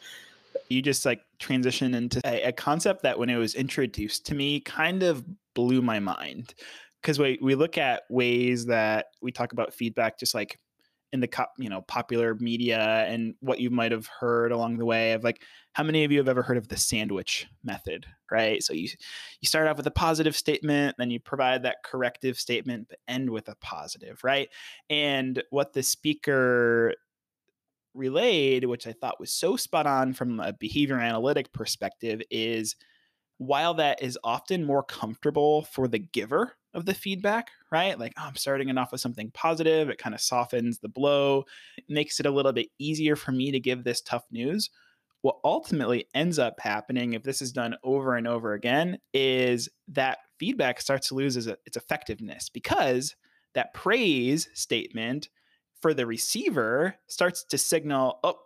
You 0.68 0.82
just 0.82 1.04
like 1.04 1.22
transition 1.40 1.94
into 1.94 2.20
a, 2.24 2.48
a 2.48 2.52
concept 2.52 3.02
that 3.02 3.18
when 3.18 3.30
it 3.30 3.36
was 3.36 3.54
introduced 3.54 4.26
to 4.26 4.34
me 4.34 4.60
kind 4.60 5.02
of 5.02 5.24
blew 5.54 5.82
my 5.82 5.98
mind 5.98 6.54
because 7.00 7.18
we, 7.18 7.38
we 7.42 7.54
look 7.54 7.78
at 7.78 8.02
ways 8.10 8.66
that 8.66 9.06
we 9.22 9.32
talk 9.32 9.52
about 9.52 9.72
feedback 9.72 10.18
just 10.18 10.34
like 10.34 10.58
in 11.12 11.20
the 11.20 11.28
co- 11.28 11.46
you 11.58 11.68
know 11.68 11.82
popular 11.82 12.34
media 12.36 13.04
and 13.08 13.34
what 13.40 13.60
you 13.60 13.70
might 13.70 13.92
have 13.92 14.06
heard 14.06 14.52
along 14.52 14.78
the 14.78 14.84
way 14.84 15.12
of 15.12 15.24
like 15.24 15.42
how 15.72 15.82
many 15.82 16.04
of 16.04 16.12
you 16.12 16.18
have 16.18 16.28
ever 16.28 16.42
heard 16.42 16.56
of 16.56 16.68
the 16.68 16.76
sandwich 16.76 17.46
method 17.64 18.06
right? 18.30 18.62
So 18.62 18.72
you 18.72 18.88
you 19.40 19.48
start 19.48 19.66
off 19.66 19.76
with 19.76 19.86
a 19.86 19.92
positive 19.92 20.36
statement 20.36 20.96
then 20.98 21.10
you 21.10 21.20
provide 21.20 21.62
that 21.62 21.82
corrective 21.84 22.38
statement 22.38 22.86
but 22.88 22.98
end 23.08 23.30
with 23.30 23.48
a 23.48 23.56
positive 23.56 24.22
right? 24.22 24.48
And 24.88 25.42
what 25.50 25.72
the 25.72 25.82
speaker 25.82 26.94
relayed 27.92 28.64
which 28.64 28.86
i 28.86 28.92
thought 28.92 29.18
was 29.18 29.32
so 29.32 29.56
spot 29.56 29.84
on 29.84 30.12
from 30.12 30.38
a 30.38 30.52
behavior 30.52 30.98
analytic 31.00 31.52
perspective 31.52 32.22
is 32.30 32.76
while 33.38 33.74
that 33.74 34.00
is 34.02 34.18
often 34.22 34.64
more 34.64 34.82
comfortable 34.82 35.62
for 35.62 35.88
the 35.88 35.98
giver 35.98 36.56
of 36.74 36.86
the 36.86 36.94
feedback, 36.94 37.50
right? 37.70 37.98
Like, 37.98 38.12
oh, 38.18 38.24
I'm 38.24 38.36
starting 38.36 38.68
it 38.68 38.78
off 38.78 38.92
with 38.92 39.00
something 39.00 39.30
positive. 39.32 39.88
It 39.88 39.98
kind 39.98 40.14
of 40.14 40.20
softens 40.20 40.78
the 40.78 40.88
blow, 40.88 41.44
it 41.76 41.84
makes 41.88 42.20
it 42.20 42.26
a 42.26 42.30
little 42.30 42.52
bit 42.52 42.68
easier 42.78 43.16
for 43.16 43.32
me 43.32 43.50
to 43.50 43.60
give 43.60 43.84
this 43.84 44.00
tough 44.00 44.24
news. 44.30 44.70
What 45.22 45.36
ultimately 45.44 46.06
ends 46.14 46.38
up 46.38 46.60
happening, 46.60 47.12
if 47.12 47.22
this 47.22 47.42
is 47.42 47.52
done 47.52 47.76
over 47.84 48.16
and 48.16 48.26
over 48.26 48.54
again, 48.54 48.98
is 49.12 49.68
that 49.88 50.18
feedback 50.38 50.80
starts 50.80 51.08
to 51.08 51.14
lose 51.14 51.36
its 51.36 51.46
uh, 51.46 51.56
effectiveness 51.66 52.48
because 52.48 53.14
that 53.54 53.74
praise 53.74 54.48
statement 54.54 55.28
for 55.80 55.92
the 55.92 56.06
receiver 56.06 56.96
starts 57.06 57.44
to 57.44 57.58
signal, 57.58 58.18
oh, 58.24 58.38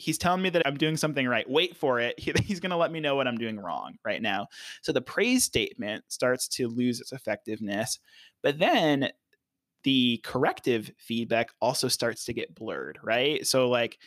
he's 0.00 0.18
telling 0.18 0.42
me 0.42 0.50
that 0.50 0.66
I'm 0.66 0.76
doing 0.76 0.96
something 0.96 1.26
right. 1.26 1.48
Wait 1.48 1.76
for 1.76 2.00
it. 2.00 2.14
He, 2.20 2.32
he's 2.44 2.60
going 2.60 2.70
to 2.70 2.76
let 2.76 2.92
me 2.92 3.00
know 3.00 3.16
what 3.16 3.26
I'm 3.26 3.38
doing 3.38 3.58
wrong 3.58 3.96
right 4.04 4.20
now. 4.20 4.48
So 4.82 4.92
the 4.92 5.00
praise 5.00 5.44
statement 5.44 6.04
starts 6.08 6.48
to 6.48 6.68
lose 6.68 7.00
its 7.00 7.12
effectiveness. 7.12 7.98
But 8.42 8.58
then 8.58 9.10
the 9.84 10.20
corrective 10.22 10.90
feedback 10.98 11.50
also 11.60 11.88
starts 11.88 12.24
to 12.26 12.32
get 12.32 12.54
blurred, 12.54 12.98
right? 13.02 13.46
So, 13.46 13.68
like, 13.68 13.98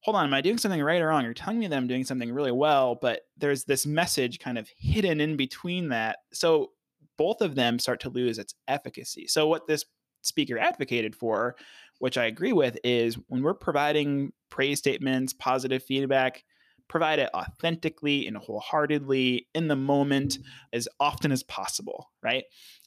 hold 0.00 0.16
on, 0.16 0.24
am 0.24 0.34
I 0.34 0.40
doing 0.40 0.58
something 0.58 0.82
right 0.82 1.02
or 1.02 1.08
wrong? 1.08 1.24
You're 1.24 1.34
telling 1.34 1.58
me 1.58 1.66
that 1.66 1.76
I'm 1.76 1.88
doing 1.88 2.04
something 2.04 2.32
really 2.32 2.52
well, 2.52 2.94
but 2.94 3.22
there's 3.36 3.64
this 3.64 3.86
message 3.86 4.38
kind 4.38 4.58
of 4.58 4.68
hidden 4.76 5.20
in 5.20 5.36
between 5.36 5.88
that. 5.88 6.18
So, 6.32 6.70
both 7.16 7.40
of 7.40 7.56
them 7.56 7.78
start 7.78 8.00
to 8.00 8.10
lose 8.10 8.38
its 8.38 8.54
efficacy. 8.68 9.26
So, 9.26 9.48
what 9.48 9.66
this 9.66 9.84
speaker 10.22 10.58
advocated 10.58 11.16
for, 11.16 11.56
which 11.98 12.18
I 12.18 12.26
agree 12.26 12.52
with, 12.52 12.78
is 12.84 13.16
when 13.28 13.42
we're 13.42 13.54
providing 13.54 14.32
praise 14.50 14.78
statements, 14.78 15.32
positive 15.32 15.82
feedback, 15.82 16.44
provide 16.88 17.18
it 17.18 17.30
authentically 17.34 18.26
and 18.26 18.36
wholeheartedly 18.36 19.46
in 19.54 19.68
the 19.68 19.76
moment 19.76 20.38
as 20.72 20.88
often 20.98 21.30
as 21.32 21.42
possible, 21.42 22.10
right? 22.22 22.44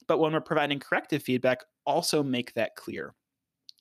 But 0.07 0.19
when 0.19 0.33
we're 0.33 0.41
providing 0.41 0.79
corrective 0.79 1.23
feedback, 1.23 1.59
also 1.85 2.23
make 2.23 2.53
that 2.55 2.75
clear 2.75 3.13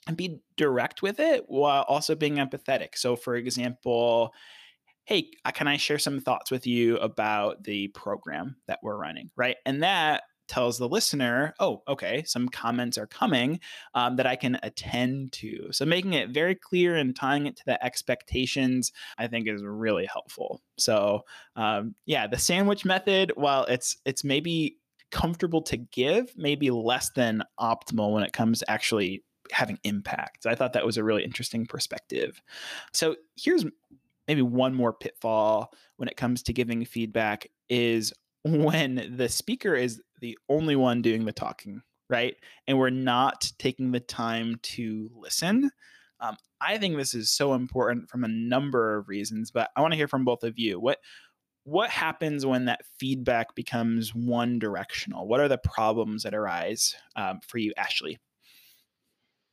and 0.07 0.17
be 0.17 0.41
direct 0.57 1.03
with 1.03 1.21
it 1.21 1.45
while 1.47 1.83
also 1.83 2.15
being 2.15 2.37
empathetic. 2.37 2.89
So, 2.95 3.17
for 3.17 3.37
example, 3.37 4.33
hey, 5.05 5.31
can 5.55 5.67
I 5.69 5.77
share 5.77 5.99
some 5.99 6.21
thoughts 6.21 6.51
with 6.51 6.67
you 6.67 6.97
about 6.99 7.65
the 7.65 7.89
program 7.89 8.57
that 8.67 8.79
we're 8.83 8.97
running, 8.97 9.31
right? 9.37 9.57
And 9.67 9.83
that 9.83 10.23
tells 10.51 10.77
the 10.77 10.89
listener, 10.89 11.55
oh, 11.61 11.83
okay, 11.89 12.23
some 12.27 12.49
comments 12.49 12.99
are 12.99 13.07
coming 13.07 13.61
um, 13.95 14.17
that 14.17 14.27
I 14.27 14.37
can 14.37 14.59
attend 14.63 15.33
to. 15.33 15.69
So 15.73 15.87
making 15.87 16.13
it 16.13 16.31
very 16.31 16.55
clear 16.55 16.97
and 16.97 17.17
tying 17.17 17.47
it 17.47 17.57
to 17.57 17.63
the 17.65 17.83
expectations, 17.83 18.93
I 19.17 19.29
think, 19.29 19.49
is 19.49 19.63
really 19.65 20.07
helpful. 20.07 20.61
So 20.77 21.23
um, 21.57 21.95
yeah, 22.05 22.27
the 22.27 22.39
sandwich 22.39 22.85
method, 22.85 23.33
while 23.37 23.65
it's 23.65 23.97
it's 24.05 24.25
maybe 24.25 24.77
comfortable 25.11 25.63
to 25.63 25.77
give, 25.77 26.33
maybe 26.37 26.71
less 26.71 27.11
than 27.11 27.43
optimal 27.59 28.13
when 28.13 28.25
it 28.25 28.33
comes 28.33 28.59
to 28.59 28.71
actually 28.71 29.25
having 29.53 29.79
impact. 29.85 30.47
I 30.47 30.55
thought 30.55 30.75
that 30.75 30.87
was 30.87 30.97
a 30.97 31.05
really 31.05 31.25
interesting 31.25 31.67
perspective. 31.67 32.41
So 32.93 33.17
here's 33.37 33.65
maybe 34.29 34.43
one 34.43 34.75
more 34.75 34.93
pitfall 34.93 35.73
when 35.97 36.09
it 36.09 36.17
comes 36.17 36.43
to 36.45 36.53
giving 36.53 36.85
feedback 36.85 37.49
is 37.69 38.13
when 38.45 39.15
the 39.17 39.29
speaker 39.29 39.75
is 39.75 40.01
the 40.21 40.39
only 40.49 40.77
one 40.77 41.03
doing 41.03 41.25
the 41.25 41.33
talking, 41.33 41.83
right? 42.09 42.37
And 42.67 42.79
we're 42.79 42.91
not 42.91 43.51
taking 43.59 43.93
the 43.93 44.01
time 44.01 44.57
to 44.63 45.11
listen. 45.15 45.71
Um, 46.21 46.37
I 46.61 46.79
think 46.79 46.97
this 46.97 47.15
is 47.15 47.31
so 47.31 47.55
important 47.55 48.09
from 48.11 48.25
a 48.25 48.29
number 48.29 48.97
of 48.97 49.09
reasons, 49.09 49.51
but 49.51 49.71
I 49.77 49.81
want 49.81 49.93
to 49.93 49.97
hear 49.97 50.09
from 50.09 50.25
both 50.25 50.45
of 50.45 50.59
you. 50.59 50.79
What 50.79 50.99
what 51.65 51.91
happens 51.91 52.47
when 52.47 52.65
that 52.65 52.81
feedback 52.99 53.55
becomes 53.55 54.15
one 54.15 54.59
directional? 54.59 55.29
What 55.29 55.41
are 55.41 55.49
the 55.49 55.59
problems 55.59 56.23
that 56.23 56.35
arise 56.35 56.97
um, 57.17 57.41
for 57.47 57.59
you, 57.59 57.73
Ashley? 57.77 58.19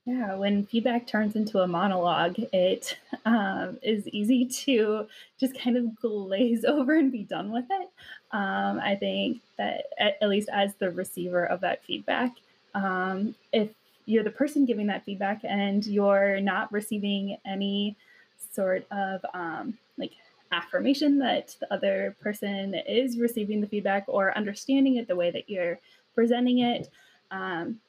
Yeah, 0.08 0.36
when 0.36 0.66
feedback 0.66 1.06
turns 1.06 1.36
into 1.36 1.60
a 1.60 1.68
monologue, 1.68 2.40
it 2.54 2.98
um, 3.26 3.78
is 3.84 4.08
easy 4.08 4.46
to 4.46 5.06
just 5.38 5.60
kind 5.60 5.76
of 5.76 5.98
glaze 5.98 6.64
over 6.68 6.98
and 6.98 7.12
be 7.12 7.24
done 7.24 7.52
with 7.52 7.66
it. 7.70 7.90
Um, 8.32 8.80
I 8.80 8.96
think 8.96 9.42
that, 9.58 9.86
at, 9.98 10.18
at, 10.22 10.30
least 10.30 10.50
as 10.52 10.76
the 10.76 10.90
receiver 10.90 11.46
of 11.46 11.62
that 11.62 11.84
feedback, 11.86 12.36
um, 12.76 13.36
if 13.54 13.70
you're 14.06 14.24
the 14.24 14.30
person 14.30 14.66
giving 14.66 14.88
that 14.88 15.06
feedback 15.06 15.42
and 15.44 15.86
you're 15.86 16.42
not 16.42 16.72
receiving 16.72 17.38
any 17.46 17.96
sort 18.52 18.86
of 18.92 19.22
um, 19.34 19.78
like 19.98 20.12
affirmation 20.52 21.20
that 21.20 21.56
the 21.60 21.74
other 21.74 22.16
person 22.22 22.74
is 22.88 23.18
receiving 23.18 23.62
the 23.62 23.68
feedback 23.68 24.04
or 24.08 24.36
understanding 24.38 24.98
it 24.98 25.08
the 25.08 25.16
way 25.16 25.32
that 25.32 25.50
you're 25.50 25.80
presenting 26.16 26.60
it, 26.60 26.90
um, 27.32 27.80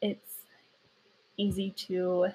it's 0.00 0.42
easy 1.36 1.70
to 1.70 2.28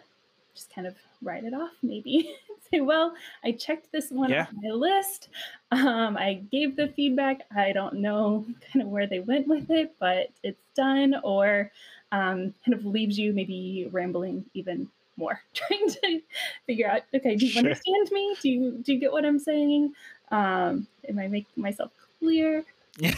just 0.60 0.76
kind 0.76 0.86
of 0.86 0.94
write 1.22 1.46
it 1.46 1.54
off 1.54 1.72
maybe 1.82 2.36
say 2.72 2.82
well 2.82 3.14
i 3.46 3.52
checked 3.52 3.90
this 3.94 4.12
one 4.12 4.30
yeah. 4.30 4.42
off 4.42 4.50
my 4.62 4.70
list 4.70 5.30
um, 5.72 6.18
i 6.18 6.34
gave 6.52 6.76
the 6.76 6.90
feedback 6.90 7.42
i 7.56 7.72
don't 7.72 7.96
know 7.96 8.46
kind 8.72 8.84
of 8.84 8.90
where 8.90 9.08
they 9.08 9.22
went 9.22 9.48
with 9.48 9.70
it 9.70 9.96
but 10.00 10.30
it's 10.44 10.62
done 10.76 11.16
or 11.24 11.72
um, 12.12 12.54
kind 12.66 12.74
of 12.74 12.86
leaves 12.86 13.18
you 13.18 13.32
maybe 13.32 13.88
rambling 13.94 14.44
even 14.54 14.90
more 15.16 15.40
trying 15.54 15.90
to 15.90 16.20
figure 16.68 16.90
out 16.90 17.04
okay 17.16 17.38
do 17.38 17.46
you 17.46 17.52
sure. 17.54 17.60
understand 17.60 18.10
me 18.12 18.36
do 18.42 18.50
you 18.50 18.72
do 18.84 18.94
you 18.94 19.00
get 19.00 19.14
what 19.14 19.24
i'm 19.24 19.40
saying 19.40 19.94
um, 20.32 20.86
am 21.08 21.20
i 21.20 21.28
making 21.28 21.64
myself 21.64 21.92
clear 22.20 22.66
yeah 22.98 23.16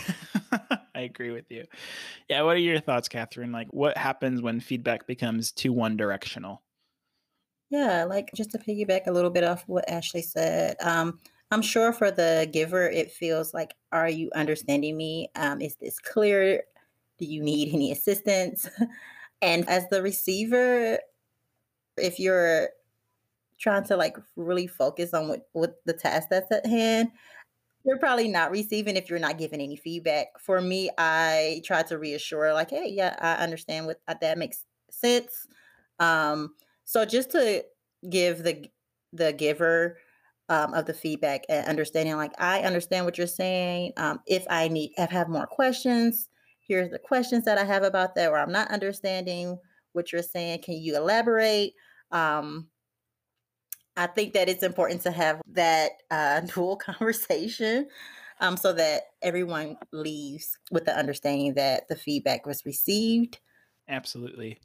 I 0.93 1.01
agree 1.01 1.31
with 1.31 1.49
you. 1.49 1.65
Yeah, 2.29 2.41
what 2.43 2.55
are 2.55 2.59
your 2.59 2.79
thoughts, 2.79 3.07
Catherine? 3.07 3.51
Like, 3.51 3.69
what 3.71 3.97
happens 3.97 4.41
when 4.41 4.59
feedback 4.59 5.07
becomes 5.07 5.51
too 5.51 5.73
one 5.73 5.97
directional? 5.97 6.61
Yeah, 7.71 8.03
like 8.03 8.29
just 8.35 8.51
to 8.51 8.57
piggyback 8.57 9.07
a 9.07 9.11
little 9.11 9.29
bit 9.29 9.45
off 9.45 9.63
what 9.65 9.89
Ashley 9.89 10.21
said. 10.21 10.75
Um, 10.81 11.19
I'm 11.51 11.61
sure 11.61 11.93
for 11.93 12.11
the 12.11 12.49
giver, 12.51 12.89
it 12.89 13.11
feels 13.11 13.53
like, 13.53 13.75
are 13.93 14.09
you 14.09 14.29
understanding 14.35 14.97
me? 14.97 15.29
Um, 15.35 15.61
is 15.61 15.75
this 15.77 15.97
clear? 15.97 16.63
Do 17.17 17.25
you 17.25 17.41
need 17.41 17.73
any 17.73 17.91
assistance? 17.93 18.69
and 19.41 19.67
as 19.69 19.87
the 19.89 20.01
receiver, 20.01 20.99
if 21.97 22.19
you're 22.19 22.69
trying 23.59 23.85
to 23.85 23.97
like 23.97 24.17
really 24.35 24.67
focus 24.67 25.13
on 25.13 25.29
what, 25.29 25.47
what 25.53 25.75
the 25.85 25.93
task 25.93 26.29
that's 26.29 26.51
at 26.51 26.65
hand, 26.65 27.09
you're 27.85 27.99
probably 27.99 28.27
not 28.27 28.51
receiving 28.51 28.97
if 28.97 29.09
you're 29.09 29.19
not 29.19 29.37
giving 29.37 29.61
any 29.61 29.77
feedback. 29.77 30.27
For 30.39 30.61
me, 30.61 30.89
I 30.97 31.61
try 31.65 31.83
to 31.83 31.97
reassure, 31.97 32.53
like, 32.53 32.71
hey, 32.71 32.89
yeah, 32.89 33.15
I 33.19 33.43
understand 33.43 33.87
what 33.87 34.01
uh, 34.07 34.15
that 34.21 34.37
makes 34.37 34.65
sense. 34.91 35.47
Um, 35.99 36.53
so 36.91 37.05
just 37.05 37.31
to 37.31 37.63
give 38.09 38.43
the 38.43 38.69
the 39.13 39.31
giver 39.31 39.97
um, 40.49 40.73
of 40.73 40.85
the 40.85 40.93
feedback 40.93 41.45
and 41.47 41.65
understanding, 41.65 42.17
like, 42.17 42.33
I 42.37 42.63
understand 42.63 43.05
what 43.05 43.17
you're 43.17 43.27
saying. 43.27 43.93
Um, 43.95 44.19
if 44.27 44.45
I 44.49 44.67
need, 44.67 44.91
if 44.97 45.09
I 45.09 45.13
have 45.13 45.29
more 45.29 45.47
questions, 45.47 46.27
here's 46.59 46.89
the 46.89 46.99
questions 46.99 47.45
that 47.45 47.57
I 47.57 47.63
have 47.63 47.83
about 47.83 48.13
that, 48.15 48.29
or 48.29 48.37
I'm 48.37 48.51
not 48.51 48.71
understanding 48.71 49.57
what 49.93 50.11
you're 50.11 50.21
saying. 50.21 50.63
Can 50.63 50.73
you 50.73 50.97
elaborate? 50.97 51.75
Um, 52.11 52.67
I 53.95 54.07
think 54.07 54.33
that 54.33 54.49
it's 54.49 54.63
important 54.63 54.99
to 55.03 55.11
have 55.11 55.41
that 55.53 55.91
uh, 56.11 56.41
dual 56.53 56.75
conversation 56.75 57.87
um, 58.41 58.57
so 58.57 58.73
that 58.73 59.03
everyone 59.21 59.77
leaves 59.93 60.57
with 60.71 60.83
the 60.83 60.97
understanding 60.97 61.53
that 61.53 61.87
the 61.87 61.95
feedback 61.95 62.45
was 62.45 62.65
received. 62.65 63.39
Absolutely. 63.91 64.59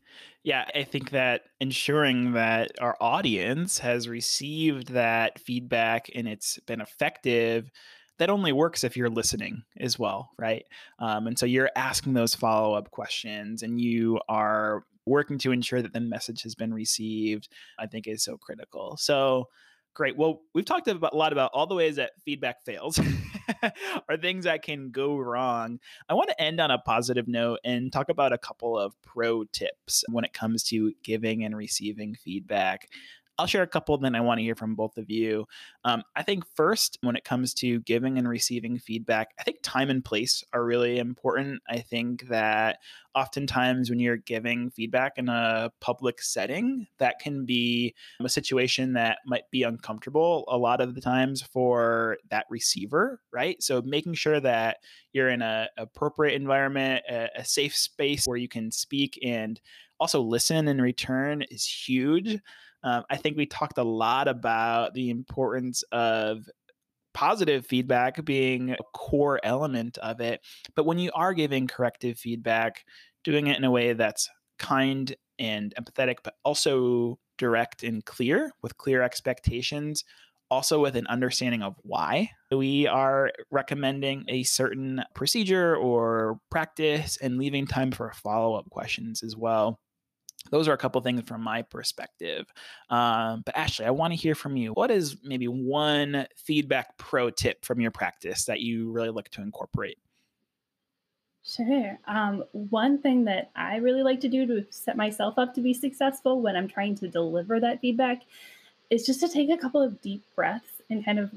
Yeah, 0.45 0.67
I 0.75 0.85
think 0.85 1.11
that 1.11 1.43
ensuring 1.61 2.33
that 2.35 2.73
our 2.81 2.97
audience 3.01 3.81
has 3.81 4.09
received 4.09 4.91
that 4.91 5.41
feedback 5.41 6.09
and 6.15 6.29
it's 6.29 6.61
been 6.61 6.81
effective 6.81 7.71
that 8.19 8.31
only 8.31 8.53
works 8.53 8.85
if 8.85 8.97
you're 8.97 9.11
listening 9.11 9.65
as 9.81 9.99
well, 9.99 10.31
right? 10.39 10.65
Um, 11.01 11.27
and 11.27 11.39
so 11.39 11.45
you're 11.45 11.71
asking 11.77 12.15
those 12.15 12.35
follow 12.35 12.75
up 12.75 12.91
questions 12.93 13.63
and 13.63 13.81
you 13.81 14.21
are 14.29 14.85
working 15.07 15.39
to 15.39 15.53
ensure 15.53 15.83
that 15.83 15.93
the 15.93 16.01
message 16.01 16.43
has 16.43 16.55
been 16.55 16.73
received, 16.73 17.49
I 17.79 17.87
think 17.87 18.07
is 18.07 18.25
so 18.25 18.39
critical. 18.39 18.97
So, 18.99 19.49
great. 19.97 20.17
Well, 20.17 20.43
we've 20.55 20.65
talked 20.65 20.89
about, 20.89 21.15
a 21.15 21.17
lot 21.17 21.33
about 21.33 21.51
all 21.55 21.67
the 21.67 21.75
ways 21.75 21.97
that 21.97 22.11
feedback 22.23 22.63
fails 22.63 23.01
or 24.09 24.19
things 24.19 24.45
that 24.45 24.63
can 24.63 24.91
go 24.91 25.17
wrong. 25.17 25.81
I 26.07 26.15
want 26.15 26.29
to 26.29 26.41
end 26.41 26.61
on 26.61 26.71
a 26.71 26.79
positive 26.79 27.27
note 27.27 27.61
and 27.65 27.91
talk 27.91 28.11
about 28.11 28.33
a 28.35 28.39
couple 28.39 28.79
of 28.79 28.95
pro 29.01 29.45
tips 29.45 30.05
when 30.11 30.25
it 30.25 30.35
comes 30.35 30.63
to 30.65 30.93
giving 31.03 31.45
and 31.45 31.57
receiving 31.57 32.15
feedback. 32.15 32.91
I'll 33.39 33.47
share 33.47 33.63
a 33.63 33.67
couple, 33.67 33.99
then 33.99 34.15
I 34.15 34.21
want 34.21 34.39
to 34.39 34.45
hear 34.45 34.55
from 34.55 34.75
both 34.75 34.97
of 34.97 35.11
you. 35.11 35.47
Um, 35.85 36.03
I 36.15 36.23
think 36.23 36.45
first, 36.55 36.99
when 37.03 37.17
it 37.17 37.25
comes 37.25 37.53
to 37.55 37.81
giving 37.81 38.19
and 38.19 38.29
receiving 38.29 38.79
feedback, 38.79 39.29
I 39.39 39.43
think 39.43 39.59
time 39.63 39.91
and 39.91 40.05
place 40.05 40.43
are 40.53 40.65
really 40.65 40.99
important. 40.99 41.61
I 41.69 41.79
think 41.79 42.29
that 42.29 42.79
oftentimes 43.15 43.91
when 43.91 43.99
you're 43.99 44.17
giving 44.17 44.71
feedback 44.71 45.15
in 45.17 45.29
a 45.29 45.71
public 45.81 46.23
setting, 46.23 46.87
that 46.99 47.19
can 47.19 47.45
be 47.45 47.95
a 48.21 48.29
situation 48.29 48.95
that 48.95 49.19
might 49.27 49.51
be 49.51 49.63
uncomfortable 49.63 50.45
a 50.49 50.57
lot 50.57 50.81
of 50.81 50.95
the 50.95 51.01
times 51.01 51.43
for 51.43 52.19
that 52.31 52.47
receiver, 52.51 53.21
right? 53.33 53.63
So 53.63 53.83
making 53.83 54.15
sure 54.15 54.41
that 54.41 54.79
you're 55.13 55.31
in 55.31 55.43
a 55.43 55.69
appropriate 55.79 56.35
environment, 56.35 57.05
a, 57.11 57.29
a 57.37 57.45
safe 57.45 57.75
space 57.75 58.25
where 58.27 58.37
you 58.37 58.49
can 58.49 58.71
speak 58.71 59.19
and 59.23 59.61
also 59.99 60.21
listen 60.21 60.69
in 60.69 60.81
return 60.81 61.43
is 61.51 61.67
huge. 61.67 62.39
Um, 62.87 63.03
I 63.11 63.17
think 63.17 63.37
we 63.37 63.47
talked 63.47 63.79
a 63.79 63.83
lot 63.83 64.29
about 64.29 64.95
the 64.95 65.11
importance 65.11 65.83
of 65.91 66.49
positive 67.15 67.67
feedback 67.67 68.25
being 68.25 68.71
a 68.71 68.77
core 68.95 69.41
element 69.43 69.99
of 69.99 70.21
it. 70.21 70.41
But 70.77 70.87
when 70.87 71.01
you 71.01 71.11
are 71.13 71.35
giving 71.35 71.67
corrective 71.67 72.17
feedback, 72.17 72.85
doing 73.25 73.49
it 73.49 73.57
in 73.57 73.65
a 73.65 73.73
way 73.73 73.93
that's 73.95 74.31
kind 74.61 75.17
and 75.37 75.75
empathetic, 75.75 76.19
but 76.23 76.35
also 76.45 77.19
direct 77.39 77.83
and 77.83 78.05
clear 78.05 78.53
with 78.63 78.77
clear 78.77 79.03
expectations, 79.03 80.05
also 80.49 80.81
with 80.81 80.95
an 80.95 81.09
understanding 81.09 81.63
of 81.63 81.75
why 81.83 82.31
we 82.53 82.87
are 82.87 83.33
recommending 83.51 84.25
a 84.29 84.45
certain 84.45 85.03
procedure 85.13 85.75
or 85.75 86.39
practice 86.53 87.19
and 87.21 87.37
leaving 87.37 87.67
time 87.67 87.91
for 87.91 88.13
follow 88.13 88.55
up 88.55 88.71
questions 88.71 89.25
as 89.25 89.37
well. 89.37 89.81
Those 90.51 90.69
are 90.69 90.73
a 90.73 90.79
couple 90.79 91.01
things 91.01 91.23
from 91.23 91.43
my 91.43 91.63
perspective. 91.63 92.47
Um, 92.91 93.43
but 93.45 93.57
Ashley, 93.57 93.87
I 93.87 93.91
want 93.91 94.13
to 94.13 94.19
hear 94.19 94.35
from 94.35 94.57
you. 94.57 94.73
What 94.73 94.91
is 94.91 95.17
maybe 95.23 95.49
one 95.49 96.27
feedback 96.37 96.97
pro 96.99 97.31
tip 97.31 97.65
from 97.65 97.81
your 97.81 97.91
practice 97.91 98.45
that 98.47 98.61
you 98.61 98.91
really 98.93 99.11
look 99.11 99.29
to 99.31 99.43
incorporate? 99.43 99.99
Sure. 101.45 101.97
Um, 102.09 102.43
one 102.53 102.99
thing 102.99 103.25
that 103.27 103.51
I 103.55 103.77
really 103.77 104.03
like 104.03 104.21
to 104.23 104.29
do 104.29 104.47
to 104.47 104.67
set 104.71 104.97
myself 104.97 105.39
up 105.39 105.55
to 105.55 105.61
be 105.61 105.73
successful 105.73 106.41
when 106.41 106.57
I'm 106.57 106.67
trying 106.67 106.97
to 106.97 107.09
deliver 107.09 107.61
that 107.61 107.81
feedback 107.81 108.23
is 108.91 109.07
just 109.07 109.21
to 109.21 109.29
take 109.29 109.51
a 109.51 109.57
couple 109.57 109.81
of 109.81 110.01
deep 110.01 110.25
breaths 110.35 110.83
and 110.91 111.05
kind 111.05 111.21
of 111.21 111.31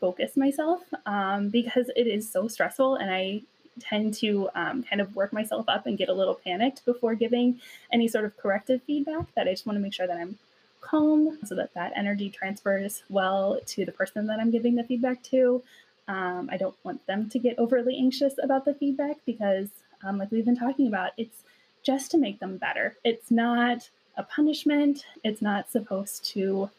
focus 0.00 0.36
myself 0.36 0.80
um, 1.06 1.48
because 1.48 1.90
it 1.94 2.06
is 2.06 2.30
so 2.30 2.48
stressful 2.48 2.96
and 2.96 3.10
I 3.10 3.42
tend 3.78 4.14
to 4.14 4.48
um, 4.54 4.82
kind 4.82 5.00
of 5.00 5.14
work 5.14 5.32
myself 5.32 5.68
up 5.68 5.86
and 5.86 5.98
get 5.98 6.08
a 6.08 6.14
little 6.14 6.34
panicked 6.34 6.84
before 6.84 7.14
giving 7.14 7.60
any 7.92 8.08
sort 8.08 8.24
of 8.24 8.36
corrective 8.36 8.82
feedback 8.82 9.32
that 9.34 9.46
I 9.46 9.52
just 9.52 9.66
want 9.66 9.76
to 9.76 9.80
make 9.80 9.94
sure 9.94 10.06
that 10.06 10.16
I'm 10.16 10.38
calm 10.80 11.38
so 11.44 11.54
that 11.54 11.74
that 11.74 11.92
energy 11.94 12.30
transfers 12.30 13.02
well 13.08 13.60
to 13.66 13.84
the 13.84 13.92
person 13.92 14.26
that 14.26 14.40
I'm 14.40 14.50
giving 14.50 14.74
the 14.74 14.84
feedback 14.84 15.22
to. 15.24 15.62
Um, 16.08 16.48
I 16.50 16.56
don't 16.56 16.74
want 16.82 17.06
them 17.06 17.28
to 17.30 17.38
get 17.38 17.58
overly 17.58 17.96
anxious 17.96 18.34
about 18.42 18.64
the 18.64 18.74
feedback 18.74 19.18
because, 19.24 19.68
um, 20.02 20.18
like 20.18 20.30
we've 20.30 20.44
been 20.44 20.56
talking 20.56 20.88
about, 20.88 21.12
it's 21.16 21.42
just 21.82 22.10
to 22.10 22.18
make 22.18 22.40
them 22.40 22.56
better. 22.56 22.96
It's 23.04 23.30
not 23.30 23.88
a 24.16 24.22
punishment, 24.24 25.04
it's 25.22 25.40
not 25.40 25.70
supposed 25.70 26.24
to 26.32 26.70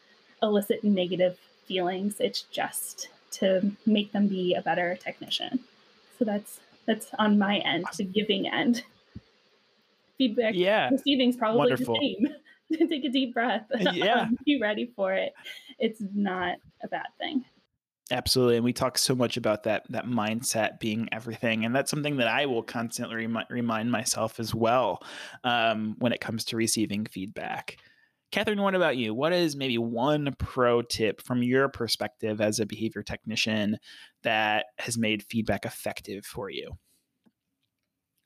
elicit 0.42 0.84
negative 0.84 1.38
feelings, 1.66 2.16
it's 2.20 2.42
just 2.42 3.08
to 3.30 3.72
make 3.86 4.12
them 4.12 4.28
be 4.28 4.54
a 4.54 4.60
better 4.60 4.96
technician. 4.96 5.60
So 6.18 6.24
that's 6.24 6.60
that's 6.86 7.08
on 7.18 7.38
my 7.38 7.58
end, 7.58 7.84
the 7.96 8.04
giving 8.04 8.48
end. 8.48 8.84
Feedback 10.18 10.54
yeah. 10.54 10.90
receiving 10.90 11.30
is 11.30 11.36
probably 11.36 11.58
Wonderful. 11.58 11.94
the 11.94 12.16
same. 12.20 12.88
Take 12.88 13.04
a 13.04 13.08
deep 13.08 13.34
breath. 13.34 13.66
Yeah. 13.92 14.28
be 14.46 14.60
ready 14.60 14.90
for 14.96 15.12
it. 15.12 15.34
It's 15.78 16.00
not 16.14 16.56
a 16.82 16.88
bad 16.88 17.06
thing. 17.18 17.44
Absolutely, 18.10 18.56
and 18.56 18.64
we 18.64 18.72
talk 18.74 18.98
so 18.98 19.14
much 19.14 19.36
about 19.38 19.62
that 19.62 19.84
that 19.88 20.06
mindset 20.06 20.78
being 20.80 21.08
everything, 21.12 21.64
and 21.64 21.74
that's 21.74 21.90
something 21.90 22.18
that 22.18 22.28
I 22.28 22.44
will 22.44 22.62
constantly 22.62 23.16
remi- 23.16 23.46
remind 23.48 23.90
myself 23.90 24.38
as 24.38 24.54
well 24.54 25.02
um, 25.44 25.96
when 25.98 26.12
it 26.12 26.20
comes 26.20 26.44
to 26.46 26.56
receiving 26.56 27.06
feedback. 27.06 27.78
Catherine, 28.32 28.62
what 28.62 28.74
about 28.74 28.96
you? 28.96 29.12
What 29.14 29.34
is 29.34 29.56
maybe 29.56 29.76
one 29.76 30.34
pro 30.38 30.80
tip 30.80 31.20
from 31.20 31.42
your 31.42 31.68
perspective 31.68 32.40
as 32.40 32.60
a 32.60 32.66
behavior 32.66 33.02
technician 33.02 33.78
that 34.22 34.66
has 34.78 34.96
made 34.96 35.22
feedback 35.22 35.66
effective 35.66 36.24
for 36.24 36.48
you? 36.48 36.72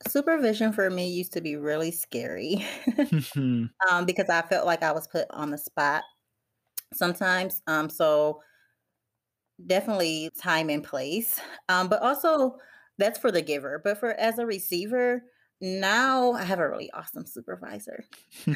Supervision 0.07 0.71
for 0.71 0.89
me 0.89 1.09
used 1.09 1.33
to 1.33 1.41
be 1.41 1.57
really 1.57 1.91
scary 1.91 2.65
um, 3.35 4.05
because 4.05 4.29
I 4.29 4.43
felt 4.43 4.65
like 4.65 4.81
I 4.81 4.93
was 4.93 5.07
put 5.07 5.25
on 5.31 5.51
the 5.51 5.57
spot 5.57 6.03
sometimes. 6.93 7.61
Um, 7.67 7.89
so 7.89 8.41
definitely 9.65 10.29
time 10.39 10.69
and 10.69 10.85
place. 10.85 11.37
Um, 11.67 11.89
but 11.89 12.01
also 12.01 12.55
that's 12.97 13.19
for 13.19 13.29
the 13.29 13.41
giver. 13.41 13.81
But 13.83 13.99
for 13.99 14.11
as 14.13 14.39
a 14.39 14.45
receiver, 14.45 15.23
now 15.61 16.33
I 16.33 16.43
have 16.43 16.59
a 16.59 16.69
really 16.69 16.91
awesome 16.91 17.25
supervisor. 17.25 18.03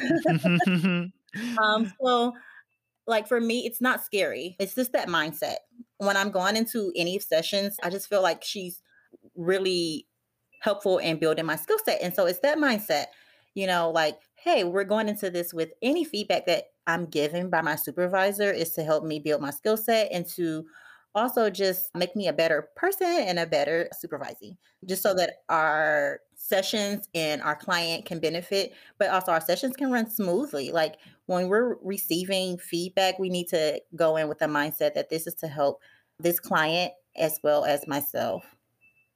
um, 1.58 1.92
so 2.02 2.32
like 3.06 3.26
for 3.26 3.40
me, 3.40 3.66
it's 3.66 3.80
not 3.80 4.04
scary. 4.04 4.56
It's 4.58 4.74
just 4.74 4.92
that 4.92 5.08
mindset. 5.08 5.56
When 5.98 6.16
I'm 6.16 6.30
going 6.30 6.56
into 6.56 6.92
any 6.96 7.18
sessions, 7.18 7.76
I 7.82 7.90
just 7.90 8.08
feel 8.08 8.22
like 8.22 8.44
she's 8.44 8.82
really 9.36 10.06
helpful 10.60 10.98
in 10.98 11.18
building 11.18 11.44
my 11.44 11.56
skill 11.56 11.78
set. 11.84 12.00
And 12.02 12.14
so 12.14 12.26
it's 12.26 12.38
that 12.40 12.58
mindset, 12.58 13.06
you 13.54 13.66
know, 13.66 13.90
like, 13.90 14.18
hey, 14.36 14.64
we're 14.64 14.84
going 14.84 15.08
into 15.08 15.30
this 15.30 15.52
with 15.52 15.70
any 15.82 16.04
feedback 16.04 16.46
that 16.46 16.64
I'm 16.86 17.06
given 17.06 17.50
by 17.50 17.62
my 17.62 17.76
supervisor 17.76 18.50
is 18.50 18.70
to 18.74 18.84
help 18.84 19.04
me 19.04 19.18
build 19.18 19.40
my 19.40 19.50
skill 19.50 19.76
set 19.76 20.10
and 20.12 20.26
to 20.30 20.64
also 21.14 21.50
just 21.50 21.94
make 21.94 22.16
me 22.16 22.28
a 22.28 22.32
better 22.32 22.68
person 22.76 23.06
and 23.06 23.38
a 23.38 23.46
better 23.46 23.88
supervising, 23.98 24.56
just 24.86 25.02
so 25.02 25.14
that 25.14 25.34
our 25.48 26.20
sessions 26.34 27.08
and 27.14 27.40
our 27.42 27.54
client 27.54 28.04
can 28.04 28.18
benefit, 28.18 28.72
but 28.98 29.10
also 29.10 29.32
our 29.32 29.40
sessions 29.40 29.76
can 29.76 29.90
run 29.90 30.08
smoothly. 30.08 30.72
Like 30.72 30.96
when 31.26 31.48
we're 31.48 31.76
receiving 31.82 32.58
feedback, 32.58 33.18
we 33.18 33.30
need 33.30 33.48
to 33.48 33.80
go 33.94 34.16
in 34.16 34.28
with 34.28 34.38
the 34.38 34.46
mindset 34.46 34.94
that 34.94 35.10
this 35.10 35.26
is 35.26 35.34
to 35.36 35.46
help 35.46 35.80
this 36.18 36.40
client 36.40 36.92
as 37.16 37.38
well 37.42 37.64
as 37.64 37.86
myself. 37.86 38.44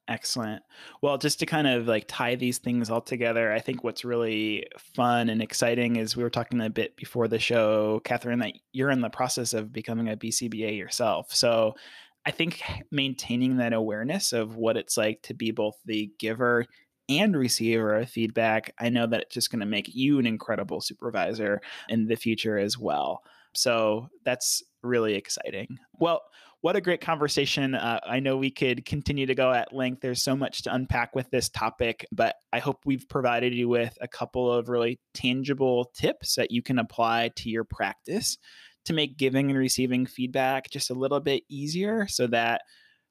Excellent. 0.09 0.63
Well, 1.01 1.17
just 1.17 1.39
to 1.39 1.45
kind 1.45 1.67
of 1.67 1.85
like 1.85 2.05
tie 2.07 2.35
these 2.35 2.59
things 2.59 2.89
all 2.89 3.01
together, 3.01 3.51
I 3.51 3.59
think 3.59 3.83
what's 3.83 4.05
really 4.05 4.65
fun 4.95 5.29
and 5.29 5.41
exciting 5.41 5.97
is 5.97 6.15
we 6.15 6.23
were 6.23 6.29
talking 6.29 6.61
a 6.61 6.69
bit 6.69 6.95
before 6.95 7.27
the 7.27 7.39
show, 7.39 7.99
Catherine, 8.05 8.39
that 8.39 8.53
you're 8.71 8.89
in 8.89 9.01
the 9.01 9.09
process 9.09 9.53
of 9.53 9.73
becoming 9.73 10.07
a 10.07 10.15
BCBA 10.15 10.77
yourself. 10.77 11.35
So 11.35 11.75
I 12.25 12.31
think 12.31 12.61
maintaining 12.91 13.57
that 13.57 13.73
awareness 13.73 14.31
of 14.31 14.55
what 14.55 14.77
it's 14.77 14.95
like 14.95 15.21
to 15.23 15.33
be 15.33 15.51
both 15.51 15.75
the 15.85 16.09
giver 16.19 16.65
and 17.09 17.35
receiver 17.35 17.95
of 17.95 18.09
feedback, 18.09 18.73
I 18.79 18.89
know 18.89 19.07
that 19.07 19.23
it's 19.23 19.33
just 19.33 19.51
going 19.51 19.59
to 19.59 19.65
make 19.65 19.93
you 19.93 20.19
an 20.19 20.25
incredible 20.25 20.79
supervisor 20.79 21.61
in 21.89 22.07
the 22.07 22.15
future 22.15 22.57
as 22.57 22.77
well. 22.77 23.23
So 23.53 24.09
that's 24.23 24.61
really 24.83 25.15
exciting. 25.15 25.77
Well, 25.99 26.21
what 26.61 26.75
a 26.75 26.81
great 26.81 27.01
conversation. 27.01 27.75
Uh, 27.75 27.99
I 28.05 28.19
know 28.19 28.37
we 28.37 28.49
could 28.49 28.85
continue 28.85 29.25
to 29.27 29.35
go 29.35 29.51
at 29.51 29.73
length. 29.73 30.01
There's 30.01 30.23
so 30.23 30.35
much 30.35 30.63
to 30.63 30.73
unpack 30.73 31.15
with 31.15 31.29
this 31.29 31.49
topic, 31.49 32.05
but 32.11 32.35
I 32.51 32.59
hope 32.59 32.79
we've 32.85 33.07
provided 33.07 33.53
you 33.53 33.69
with 33.69 33.95
a 34.01 34.07
couple 34.07 34.51
of 34.51 34.67
really 34.67 34.99
tangible 35.13 35.91
tips 35.95 36.35
that 36.35 36.51
you 36.51 36.61
can 36.61 36.79
apply 36.79 37.31
to 37.37 37.49
your 37.49 37.63
practice 37.63 38.37
to 38.85 38.93
make 38.93 39.17
giving 39.17 39.49
and 39.49 39.59
receiving 39.59 40.05
feedback 40.05 40.69
just 40.69 40.89
a 40.89 40.95
little 40.95 41.19
bit 41.19 41.43
easier 41.49 42.07
so 42.07 42.25
that 42.27 42.61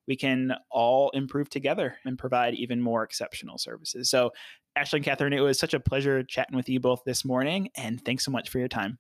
we 0.09 0.17
can 0.17 0.53
all 0.71 1.11
improve 1.11 1.51
together 1.51 1.97
and 2.05 2.19
provide 2.19 2.55
even 2.55 2.81
more 2.81 3.03
exceptional 3.03 3.59
services. 3.59 4.09
So, 4.09 4.31
Ashley 4.75 4.99
and 4.99 5.05
Catherine, 5.05 5.33
it 5.33 5.41
was 5.41 5.59
such 5.59 5.75
a 5.75 5.81
pleasure 5.81 6.23
chatting 6.23 6.57
with 6.57 6.69
you 6.69 6.81
both 6.81 7.03
this 7.05 7.25
morning, 7.25 7.71
and 7.77 8.03
thanks 8.05 8.25
so 8.25 8.31
much 8.31 8.51
for 8.51 8.59
your 8.59 8.69
time. 8.69 8.99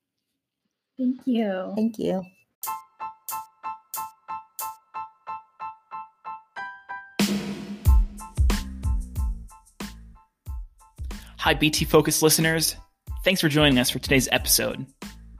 Thank 0.98 1.20
you. 1.26 1.72
Thank 1.76 1.98
you. 1.98 2.22
Hi, 11.46 11.54
BT 11.54 11.84
Focus 11.84 12.22
listeners. 12.22 12.74
Thanks 13.22 13.40
for 13.40 13.48
joining 13.48 13.78
us 13.78 13.88
for 13.88 14.00
today's 14.00 14.28
episode. 14.32 14.84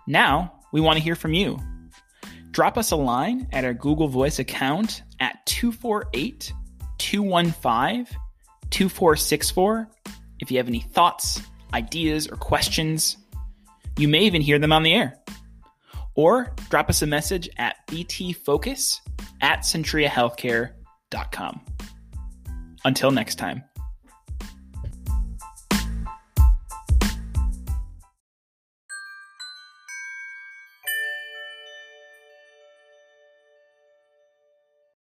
Now, 0.07 0.61
we 0.73 0.81
want 0.81 0.99
to 0.99 1.03
hear 1.03 1.17
from 1.17 1.35
you. 1.35 1.59
Drop 2.53 2.79
us 2.79 2.93
a 2.93 2.97
line 2.97 3.49
at 3.53 3.65
our 3.65 3.75
Google 3.75 4.07
Voice 4.07 4.39
account 4.39 5.03
at 5.19 5.45
248 5.47 6.53
215 6.99 8.07
2464 8.71 9.91
if 10.39 10.49
you 10.49 10.59
have 10.59 10.69
any 10.69 10.79
thoughts, 10.79 11.43
ideas, 11.75 12.29
or 12.29 12.37
questions. 12.37 13.17
You 13.99 14.07
may 14.07 14.21
even 14.21 14.43
hear 14.43 14.61
them 14.61 14.71
on 14.71 14.85
the 14.85 14.95
air. 14.95 15.19
Or 16.15 16.55
drop 16.71 16.89
us 16.89 17.03
a 17.03 17.07
message 17.09 17.49
at 17.57 17.85
btfocus 17.89 19.01
at 19.41 19.63
centriahealthcare.com. 19.63 21.61
Until 22.85 23.11
next 23.11 23.35
time. 23.35 23.65